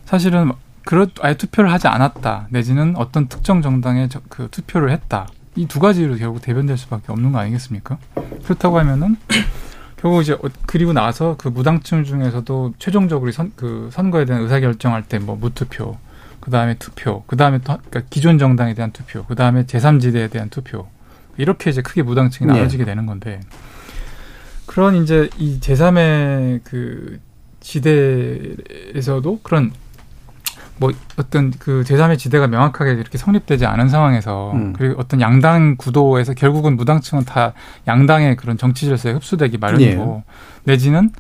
[0.03, 0.51] 사실은
[0.83, 6.15] 그렇 아예 투표를 하지 않았다 내지는 어떤 특정 정당에 그 투표를 했다 이 두 가지로
[6.17, 7.97] 결국 대변될 수밖에 없는 거 아니겠습니까?
[8.43, 9.15] 그렇다고 하면은
[9.95, 15.03] 결국 이제 어, 그리고 나서 그 무당층 중에서도 최종적으로 선, 그 선거에 대한 의사 결정할
[15.03, 15.97] 때 뭐 무투표,
[16.41, 20.49] 그 다음에 투표, 그 다음에 또 그러니까 기존 정당에 대한 투표, 그 다음에 제3지대에 대한
[20.49, 20.87] 투표
[21.37, 22.53] 이렇게 이제 크게 무당층이 네.
[22.53, 22.91] 나눠지게 네.
[22.91, 23.39] 되는 건데
[24.65, 27.19] 그런 이제 이 제3의 그
[27.59, 29.71] 지대에서도 그런
[30.77, 34.73] 뭐 어떤 그 제3의 지대가 명확하게 이렇게 성립되지 않은 상황에서 음.
[34.73, 37.53] 그리고 어떤 양당 구도에서 결국은 무당층은 다
[37.87, 40.71] 양당의 그런 정치 질서에 흡수되기 마련이고 네.
[40.73, 41.11] 내지는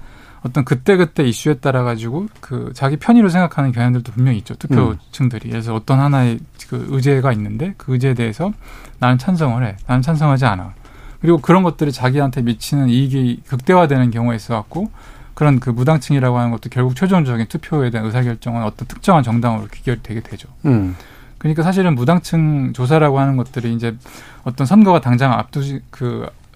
[0.45, 4.53] 어떤 그때그때 이슈에 따라 가지고 그 자기 편의로 생각하는 경향들도 분명히 있죠.
[4.53, 5.49] 투표층들이.
[5.49, 6.39] 그래서 어떤 하나의
[6.69, 8.53] 그 의제가 있는데 그 의제에 대해서
[8.99, 9.75] 나는 찬성을 해.
[9.87, 10.73] 나는 찬성하지 않아.
[11.19, 14.91] 그리고 그런 것들이 자기한테 미치는 이익이 극대화되는 경우에 있어 갖고
[15.33, 20.21] 그런 그 무당층이라고 하는 것도 결국 최종적인 투표에 대한 의사결정은 어떤 특정한 정당으로 귀결이 되게
[20.21, 20.47] 되죠.
[20.65, 20.95] 음.
[21.39, 23.97] 그러니까 사실은 무당층 조사라고 하는 것들이 이제
[24.43, 25.81] 어떤 선거가 당장 앞두지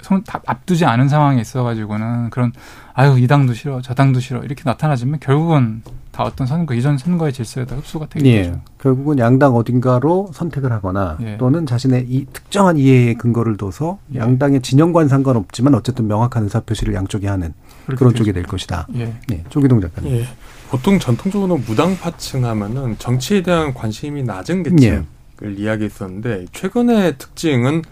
[0.06, 2.54] 그 앞두지 않은 상황에 있어가지고는 그런
[2.94, 5.82] 아유 이 당도 싫어 저 당도 싫어 이렇게 나타나지만 결국은
[6.12, 8.44] 다 어떤 선거 이전 선거의 질서에다 흡수가 되게 예.
[8.44, 8.60] 되죠.
[8.82, 11.38] 결국은 양당 어딘가로 선택을 하거나 예.
[11.38, 14.20] 또는 자신의 이 특정한 이해의 근거를 둬서 예.
[14.20, 17.54] 양당의 진영과는 상관없지만 어쨌든 명확한 의사표시를 양쪽에 하는
[17.86, 18.18] 그런 되죠.
[18.18, 18.88] 쪽이 될 것이다.
[18.96, 19.14] 예.
[19.28, 20.12] 네, 조기동 작가님.
[20.14, 20.26] 예.
[20.70, 25.06] 보통 전통적으로 무당파층 하면은 정치에 대한 관심이 낮은 계층을
[25.44, 25.52] 예.
[25.52, 27.84] 이야기했었는데 최근의 특징은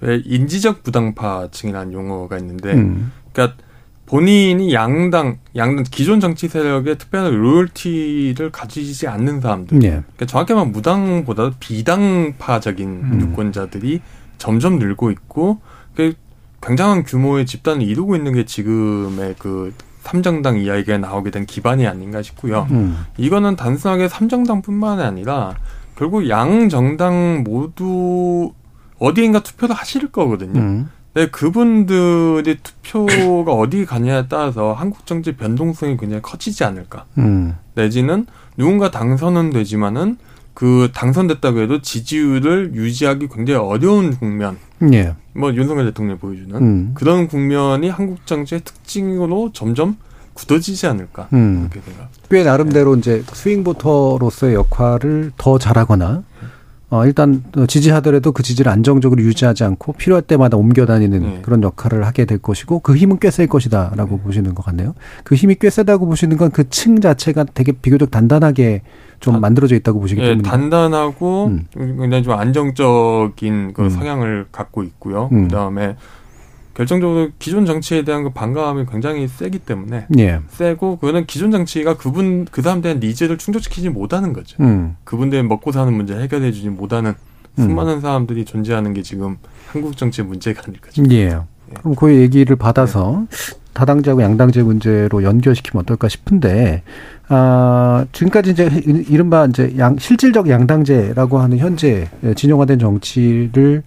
[0.00, 3.12] 왜 인지적 부당파층이라는 용어가 있는데, 음.
[3.32, 3.56] 그러니까
[4.06, 9.82] 본인이 양당, 양당 기존 정치 세력의 특별한 로열티를 가지지 않는 사람들.
[9.82, 9.88] 예.
[9.88, 13.20] 그러니까 정확히 말하면 무당보다 비당파적인 음.
[13.20, 14.00] 유권자들이
[14.38, 15.60] 점점 늘고 있고,
[15.94, 16.14] 그
[16.62, 19.72] 굉장한 규모의 집단을 이루고 있는 게 지금의 그
[20.02, 22.68] 삼정당 이야기가 나오게 된 기반이 아닌가 싶고요.
[22.70, 23.04] 음.
[23.18, 25.56] 이거는 단순하게 삼정당뿐만 아니라
[25.96, 28.52] 결국 양 정당 모두
[28.98, 30.60] 어디인가 투표를 하실 거거든요.
[30.60, 30.90] 음.
[31.14, 37.06] 네, 그분들이 투표가 어디 가냐에 따라서 한국 정치 변동성이 굉장히 커지지 않을까.
[37.18, 37.54] 음.
[37.74, 38.26] 내지는
[38.56, 40.18] 누군가 당선은 되지만은
[40.52, 44.58] 그 당선됐다고 해도 지지율을 유지하기 굉장히 어려운 국면.
[44.92, 45.14] 예.
[45.34, 46.90] 뭐 윤석열 대통령이 보여주는 음.
[46.94, 49.96] 그런 국면이 한국 정치의 특징으로 점점
[50.34, 51.28] 굳어지지 않을까.
[51.32, 51.68] 음.
[51.70, 52.10] 그렇게 생각.
[52.30, 53.00] 꽤 나름대로 네.
[53.00, 56.22] 이제 swing voter로서의 역할을 더 잘하거나
[56.88, 61.38] 어, 일단 지지하더라도 그 지지를 안정적으로 유지하지 않고 필요할 때마다 옮겨 다니는 네.
[61.42, 64.22] 그런 역할을 하게 될 것이고 그 힘은 꽤 셀 것이다라고 네.
[64.22, 64.94] 보시는 것 같네요.
[65.24, 68.82] 그 힘이 꽤 세다고 보시는 건 그 층 자체가 되게 비교적 단단하게
[69.18, 71.66] 좀 단, 만들어져 있다고 보시기 예, 때문에 단단하고 음.
[71.74, 73.90] 굉장히 좀 안정적인 그 음.
[73.90, 75.28] 성향을 갖고 있고요.
[75.32, 75.48] 음.
[75.48, 75.96] 그다음에
[76.76, 80.40] 결정적으로 기존 정치에 대한 그 반감이 굉장히 세기 때문에 예.
[80.48, 84.62] 세고 그거는 기존 정치가 그분 그 사람들의 needs를 충족시키지 못하는 거죠.
[84.62, 84.94] 음.
[85.04, 87.14] 그분들의 먹고 사는 문제 해결해 주지 못하는
[87.56, 88.00] 수많은 음.
[88.02, 91.14] 사람들이 존재하는 게 지금 한국 정치의 문제가 아닐까 싶습니다.
[91.14, 91.20] 예.
[91.28, 91.74] 예.
[91.80, 93.56] 그럼 그 얘기를 받아서 네.
[93.72, 96.82] 다당제하고 양당제 문제로 연결시키면 어떨까 싶은데
[97.28, 98.68] 아 지금까지 이제
[99.08, 103.82] 이른바 이제 양 실질적 양당제라고 하는 현재 진영화된 정치를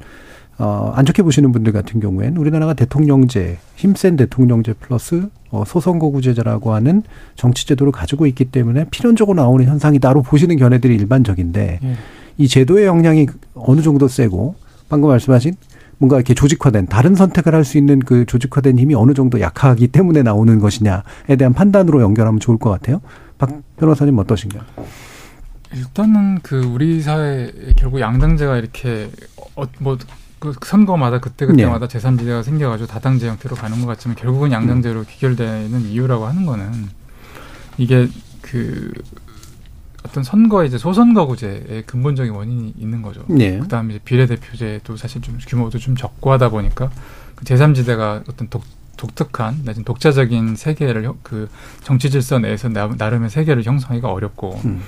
[0.59, 7.01] 어, 안 좋게 보시는 분들 같은 경우에는 우리나라가 대통령제, 힘센 대통령제 플러스 어, 소선거구제라고 하는
[7.35, 11.93] 정치제도를 가지고 있기 때문에 필연적으로 나오는 현상이다로 보시는 견해들이 일반적인데 예.
[12.37, 14.55] 이 제도의 영향이 어느 정도 세고
[14.89, 15.55] 방금 말씀하신
[15.97, 20.23] 뭔가 이렇게 조직화된 다른 선택을 할 수 있는 그 조직화된 힘이 어느 정도 약하기 때문에
[20.23, 23.01] 나오는 것이냐에 대한 판단으로 연결하면 좋을 것 같아요.
[23.37, 24.63] 박 변호사님 어떠신가요?
[25.73, 29.09] 일단은 그 우리 사회 결국 양당제가 이렇게
[29.55, 29.97] 어, 뭐
[30.39, 31.99] 그 선거마다 그때그때마다 네.
[31.99, 35.05] 제3지대가 생겨가지고 다당제 형태로 가는 것 같지만 결국은 양당제로 음.
[35.07, 36.89] 귀결되는 이유라고 하는 거는
[37.77, 38.07] 이게
[38.41, 38.91] 그
[40.03, 43.23] 어떤 선거 이제 소선거구제의 근본적인 원인이 있는 거죠.
[43.27, 43.59] 네.
[43.59, 46.89] 그다음에 이제 비례대표제도 사실 좀 규모도 좀 적고 하다 보니까
[47.35, 48.63] 그 제3지대가 어떤 독,
[48.97, 51.49] 독특한 내지 독자적인 세계를 그
[51.83, 54.81] 정치 질서 내에서 나 름의 세계를 형성하기가 어렵고 음.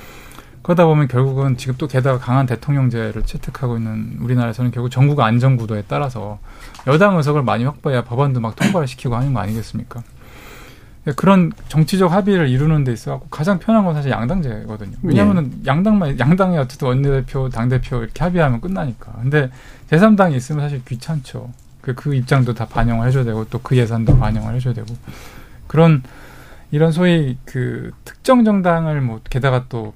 [0.64, 6.39] 그러다 보면 결국은 지금 또 게다가 강한 대통령제를 채택하고 있는 우리나라에서는 결국 전국 안전구도에 따라서
[6.88, 10.03] 여당 의석을 많이 확보해야 법안도 막 통과를 시키고 하는 거 아니겠습니까?
[11.16, 14.97] 그런 정치적 합의를 이루는 데 있어 가장 편한 건 사실 양당제거든요.
[15.01, 15.57] 왜냐하면은 네.
[15.66, 19.14] 양당만 양당이 어쨌든 원내대표, 당대표 이렇게 합의하면 끝나니까.
[19.14, 19.49] 근데
[19.89, 21.49] 제3당이 있으면 사실 귀찮죠.
[21.82, 24.95] 그, 그 입장도 다 반영을 해줘야 되고 또 그 예산도 반영을 해줘야 되고
[25.66, 26.03] 그런
[26.70, 29.95] 이런 소위 그 특정 정당을 뭐 게다가 또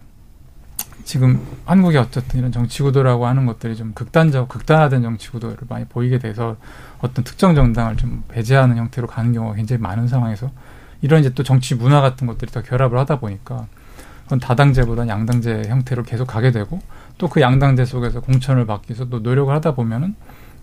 [1.06, 6.18] 지금 한국이 어쨌든 이런 정치 구도라고 하는 것들이 좀 극단적 극단화된 정치 구도를 많이 보이게
[6.18, 6.58] 돼서
[7.00, 10.50] 어떤 특정 정당을 좀 배제하는 형태로 가는 경우가 굉장히 많은 상황에서
[11.02, 13.68] 이런 이제 또 정치 문화 같은 것들이 더 결합을 하다 보니까
[14.24, 16.80] 그건 다당제보다는 양당제 형태로 계속 가게 되고
[17.20, 20.16] 또 그 양당제 속에서 공천을 받기 위해서 또 노력을 하다 보면은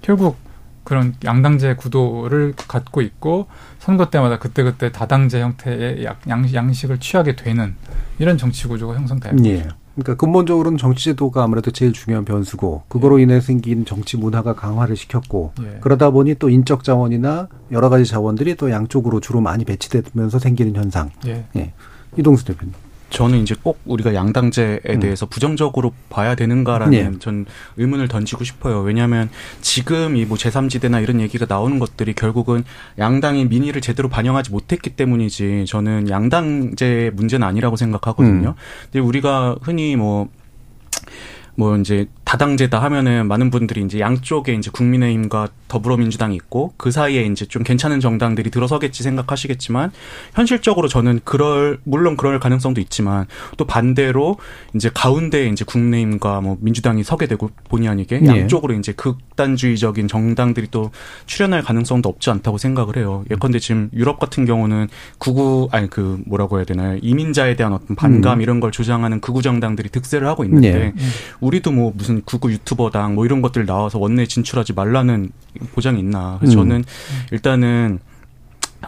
[0.02, 0.36] 결국
[0.84, 3.46] 그런 양당제 구도를 갖고 있고
[3.78, 7.76] 선거 때마다 그때그때 다당제 형태의 양식, 을 취하게 되는
[8.18, 9.36] 이런 정치 구조가 형성돼요.
[9.44, 9.68] 예.
[9.94, 13.24] 그러니까 근본적으로는 정치 제도가 아무래도 제일 중요한 변수고 그거로 예.
[13.24, 15.78] 인해 생긴 정치 문화가 강화를 시켰고 예.
[15.80, 21.10] 그러다 보니 또 인적 자원이나 여러 가지 자원들이 또 양쪽으로 주로 많이 배치되면서 생기는 현상.
[21.26, 21.44] 예.
[21.56, 21.72] 예.
[22.16, 22.74] 이동수 대표님.
[23.12, 25.00] 저는 이제 꼭 우리가 양당제에 음.
[25.00, 27.18] 대해서 부정적으로 봐야 되는가라는 네.
[27.20, 27.46] 전
[27.76, 28.80] 의문을 던지고 싶어요.
[28.80, 32.64] 왜냐하면 지금 이 뭐 제3지대나 이런 얘기가 나오는 것들이 결국은
[32.98, 38.48] 양당이 민의를 제대로 반영하지 못했기 때문이지 저는 양당제 문제는 아니라고 생각하거든요.
[38.48, 38.54] 음.
[38.84, 46.72] 근데 우리가 흔히 뭐뭐 이제 다당제다 하면은 많은 분들이 이제 양쪽에 이제 국민의힘과 더불어민주당이 있고
[46.78, 49.92] 그 사이에 이제 좀 괜찮은 정당들이 들어서겠지 생각하시겠지만
[50.32, 53.26] 현실적으로 저는 그럴 물론 그럴 가능성도 있지만
[53.58, 54.38] 또 반대로
[54.72, 58.28] 이제 가운데 이제 국민의힘과 뭐 민주당이 서게 되고 본의 아니게 네.
[58.28, 60.90] 양쪽으로 이제 극단주의적인 정당들이 또
[61.26, 63.26] 출연할 가능성도 없지 않다고 생각을 해요.
[63.30, 66.98] 예컨대 지금 유럽 같은 경우는 구구 아니 그 뭐라고 해야 되나요?
[67.02, 68.40] 이민자에 대한 어떤 반감 음.
[68.40, 70.94] 이런 걸 주장하는 극우 정당들이 득세를 하고 있는데 네.
[71.40, 75.30] 우리도 뭐 무슨 구구 유튜버당 뭐 이런 것들 나와서 원내 진출하지 말라는
[75.74, 76.36] 보장이 있나.
[76.40, 76.68] 그래서 음.
[76.68, 76.84] 저는
[77.32, 77.98] 일단은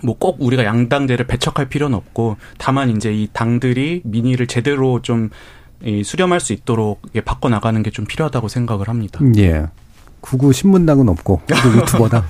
[0.03, 5.30] 뭐 꼭 우리가 양당제를 배척할 필요는 없고 다만 이제 이 당들이 민의를 제대로 좀
[6.03, 9.20] 수렴할 수 있도록 바꿔 나가는 게 좀 필요하다고 생각을 합니다.
[9.37, 9.66] 예.
[10.20, 12.24] 구구 신문당은 없고 구구 유튜버당.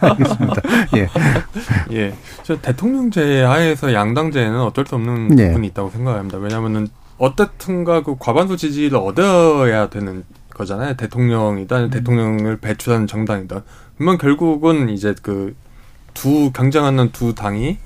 [0.00, 0.62] 알겠습니다.
[0.96, 1.08] 예.
[1.92, 2.14] 예.
[2.42, 5.48] 저 대통령제 하에서 양당제는 어쩔 수 없는 예.
[5.48, 6.38] 부분이 있다고 생각합니다.
[6.38, 6.88] 왜냐하면은
[7.20, 10.94] 어떻든가 그 과반수 지지를 얻어야 되는 거잖아요.
[10.96, 11.90] 대통령이다, 음.
[11.90, 13.62] 대통령을 배출하는 정당이다.
[13.96, 15.54] 그러면 결국은 이제 그
[16.14, 17.78] 두 경쟁하는 두 당이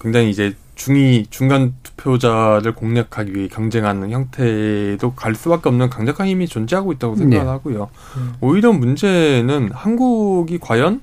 [0.00, 6.92] 굉장히 이제 중위 중간 투표자를 공략하기 위해 경쟁하는 형태도 갈 수밖에 없는 강력한 힘이 존재하고
[6.92, 7.50] 있다고 생각을 네.
[7.50, 7.88] 하고요.
[8.16, 8.34] 음.
[8.40, 11.00] 오히려 문제는 한국이 과연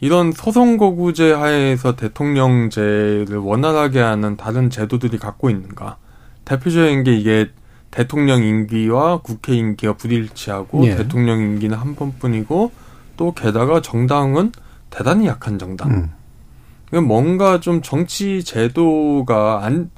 [0.00, 5.96] 이런 소선거구제 하에서 대통령제를 원활하게 하는 다른 제도들이 갖고 있는가?
[6.50, 7.50] 대표적인 게 이게
[7.92, 10.96] 대통령 임기와 국회 임기가 불일치하고 예.
[10.96, 12.72] 대통령 임기는 한 번뿐이고
[13.16, 14.50] 또 게다가 정당은
[14.90, 16.10] 대단히 약한 정당.
[16.92, 17.04] 음.
[17.06, 19.90] 뭔가 좀 정치 제도가 안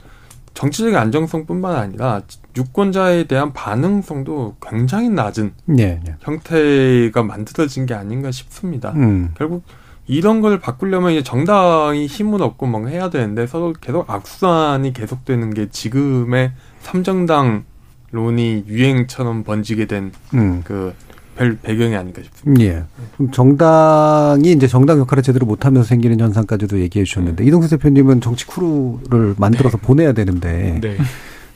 [0.53, 2.21] 정치적인 안정성뿐만 아니라
[2.55, 6.17] 유권자에 대한 반응성도 굉장히 낮은 예, 예.
[6.21, 8.93] 형태가 만들어진 게 아닌가 싶습니다.
[8.93, 9.31] 음.
[9.39, 9.65] 결국
[10.13, 15.71] 이런 걸 바꾸려면 이제 정당이 힘을 얻고 뭔가 해야 되는데 서로 계속 악순환이 계속되는 게
[15.71, 17.65] 지금의 삼정당
[18.11, 20.63] 론이 유행처럼 번지게 된그 음.
[21.35, 22.63] 별 배경이 아닌가 싶습니다.
[22.63, 22.85] 예.
[23.33, 27.49] 정당이 이제 정당 역할을 제대로 못하면서 생기는 현상까지도 얘기해 주셨는데 네.
[27.49, 29.87] 이동수 대표님은 정치 크루를 만들어서 네.
[29.87, 30.99] 보내야 되는데 네.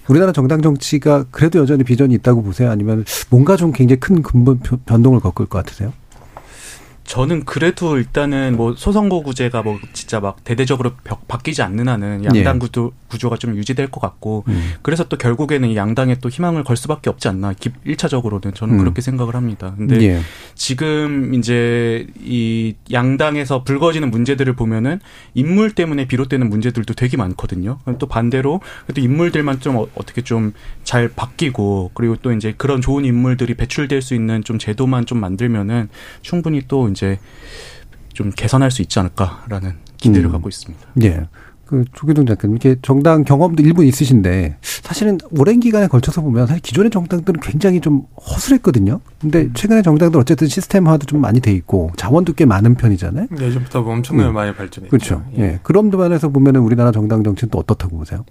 [0.08, 2.70] 우리나라 정당 정치가 그래도 여전히 비전이 있다고 보세요?
[2.70, 5.92] 아니면 뭔가 좀 굉장히 큰 근본 변동을 겪을 것 같으세요?
[7.06, 12.58] 저는 그래도 일단은 뭐 소선거구제가 뭐 진짜 막 대대적으로 벽 바뀌지 않는 한은 양당 예.
[12.58, 14.72] 구도 구조가 좀 유지될 것 같고 음.
[14.82, 18.78] 그래서 또 결국에는 양당에 또 희망을 걸 수밖에 없지 않나 1차적으로는 저는 음.
[18.78, 19.74] 그렇게 생각을 합니다.
[19.76, 20.20] 근데 예.
[20.54, 25.00] 지금 이제 이 양당에서 불거지는 문제들을 보면은
[25.34, 27.78] 인물 때문에 비롯되는 문제들도 되게 많거든요.
[27.98, 28.60] 또 반대로
[28.94, 30.52] 또 인물들만 좀 어, 어떻게 좀
[30.86, 35.88] 잘 바뀌고 그리고 또 이제 그런 좋은 인물들이 배출될 수 있는 좀 제도만 좀 만들면은
[36.22, 37.18] 충분히 또 이제
[38.14, 40.32] 좀 개선할 수 있지 않을까라는 기대를 음.
[40.32, 40.86] 갖고 있습니다.
[41.02, 41.26] 예.
[41.66, 46.90] 그 조기동 작가님 이렇게 정당 경험도 일부 있으신데 사실은 오랜 기간에 걸쳐서 보면 사실 기존의
[46.92, 49.00] 정당들은 굉장히 좀 허술했거든요.
[49.20, 49.52] 근데 음.
[49.52, 53.26] 최근에 정당들 어쨌든 시스템화도 좀 많이 돼 있고 자원도 꽤 많은 편이잖아요.
[53.32, 54.34] 예전부터 엄청나게 음.
[54.34, 54.90] 많이 발전했죠.
[54.90, 55.24] 그렇죠.
[55.36, 55.42] 예.
[55.42, 55.58] 예.
[55.64, 58.24] 그런 면에서 보면은 우리나라 정당 정치는 또 어떻다고 보세요?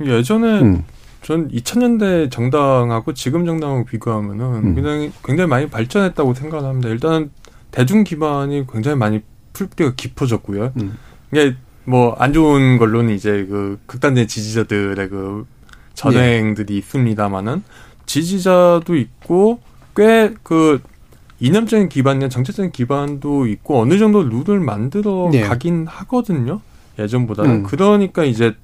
[0.00, 0.84] 예전에 음.
[1.20, 4.74] 전 2000년대 정당하고 지금 정당하고 비교하면은 음.
[4.74, 6.88] 굉장히 굉장히 많이 발전했다고 생각합니다.
[6.88, 7.30] 일단은
[7.72, 10.72] 대중 기반이 굉장히 많이 풀뿌리가 깊어졌고요.
[10.76, 10.96] 음.
[11.32, 15.46] 이게 뭐안 좋은 걸로는 이제 그 극단적인 지지자들의 그
[15.94, 16.78] 전행들이 예.
[16.78, 17.64] 있습니다만은
[18.06, 19.60] 지지자도 있고
[19.96, 20.80] 꽤 그
[21.42, 25.40] 이념적인 기반이나 정체적인 기반도 있고 어느 정도 룰을 만들어 예.
[25.40, 26.60] 가긴 하거든요.
[27.00, 27.62] 예전보다는 음.
[27.64, 28.54] 그러니까 이제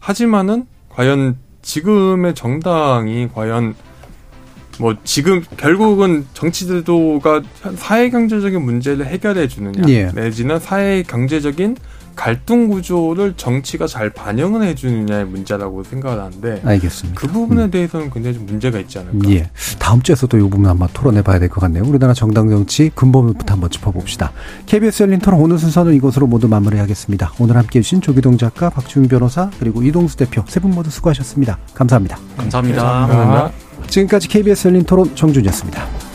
[0.00, 3.74] 하지만은 과연 지금의 정당이 과연
[4.80, 7.42] 뭐 지금 결국은 정치 제도가
[7.76, 10.10] 사회 경제적인 문제를 해결해 주느냐 예.
[10.14, 11.76] 내지는 사회 경제적인
[12.16, 17.18] 갈등 구조를 정치가 잘 반영을 해주느냐의 문제라고 생각을 하는데 알겠습니다.
[17.20, 17.70] 그 부분에 음.
[17.70, 19.30] 대해서는 굉장히 좀 문제가 있지 않을까.
[19.30, 19.50] 예.
[19.78, 21.84] 다음 주에서도 이 부분 한번 토론해 봐야 될 것 같네요.
[21.84, 24.32] 우리나라 정당 정치 근본부터 한번 짚어봅시다.
[24.66, 27.32] KBS 열린 토론 오늘 순서는 이것으로 모두 마무리하겠습니다.
[27.38, 31.58] 오늘 함께해 주신 조기동 작가, 박주윤 변호사, 그리고 이동수 대표 세 분 모두 수고하셨습니다.
[31.74, 32.18] 감사합니다.
[32.36, 32.82] 감사합니다.
[32.82, 33.50] 감사합니다.
[33.88, 36.09] 지금까지 KBS 열린 토론 정준이었습니다.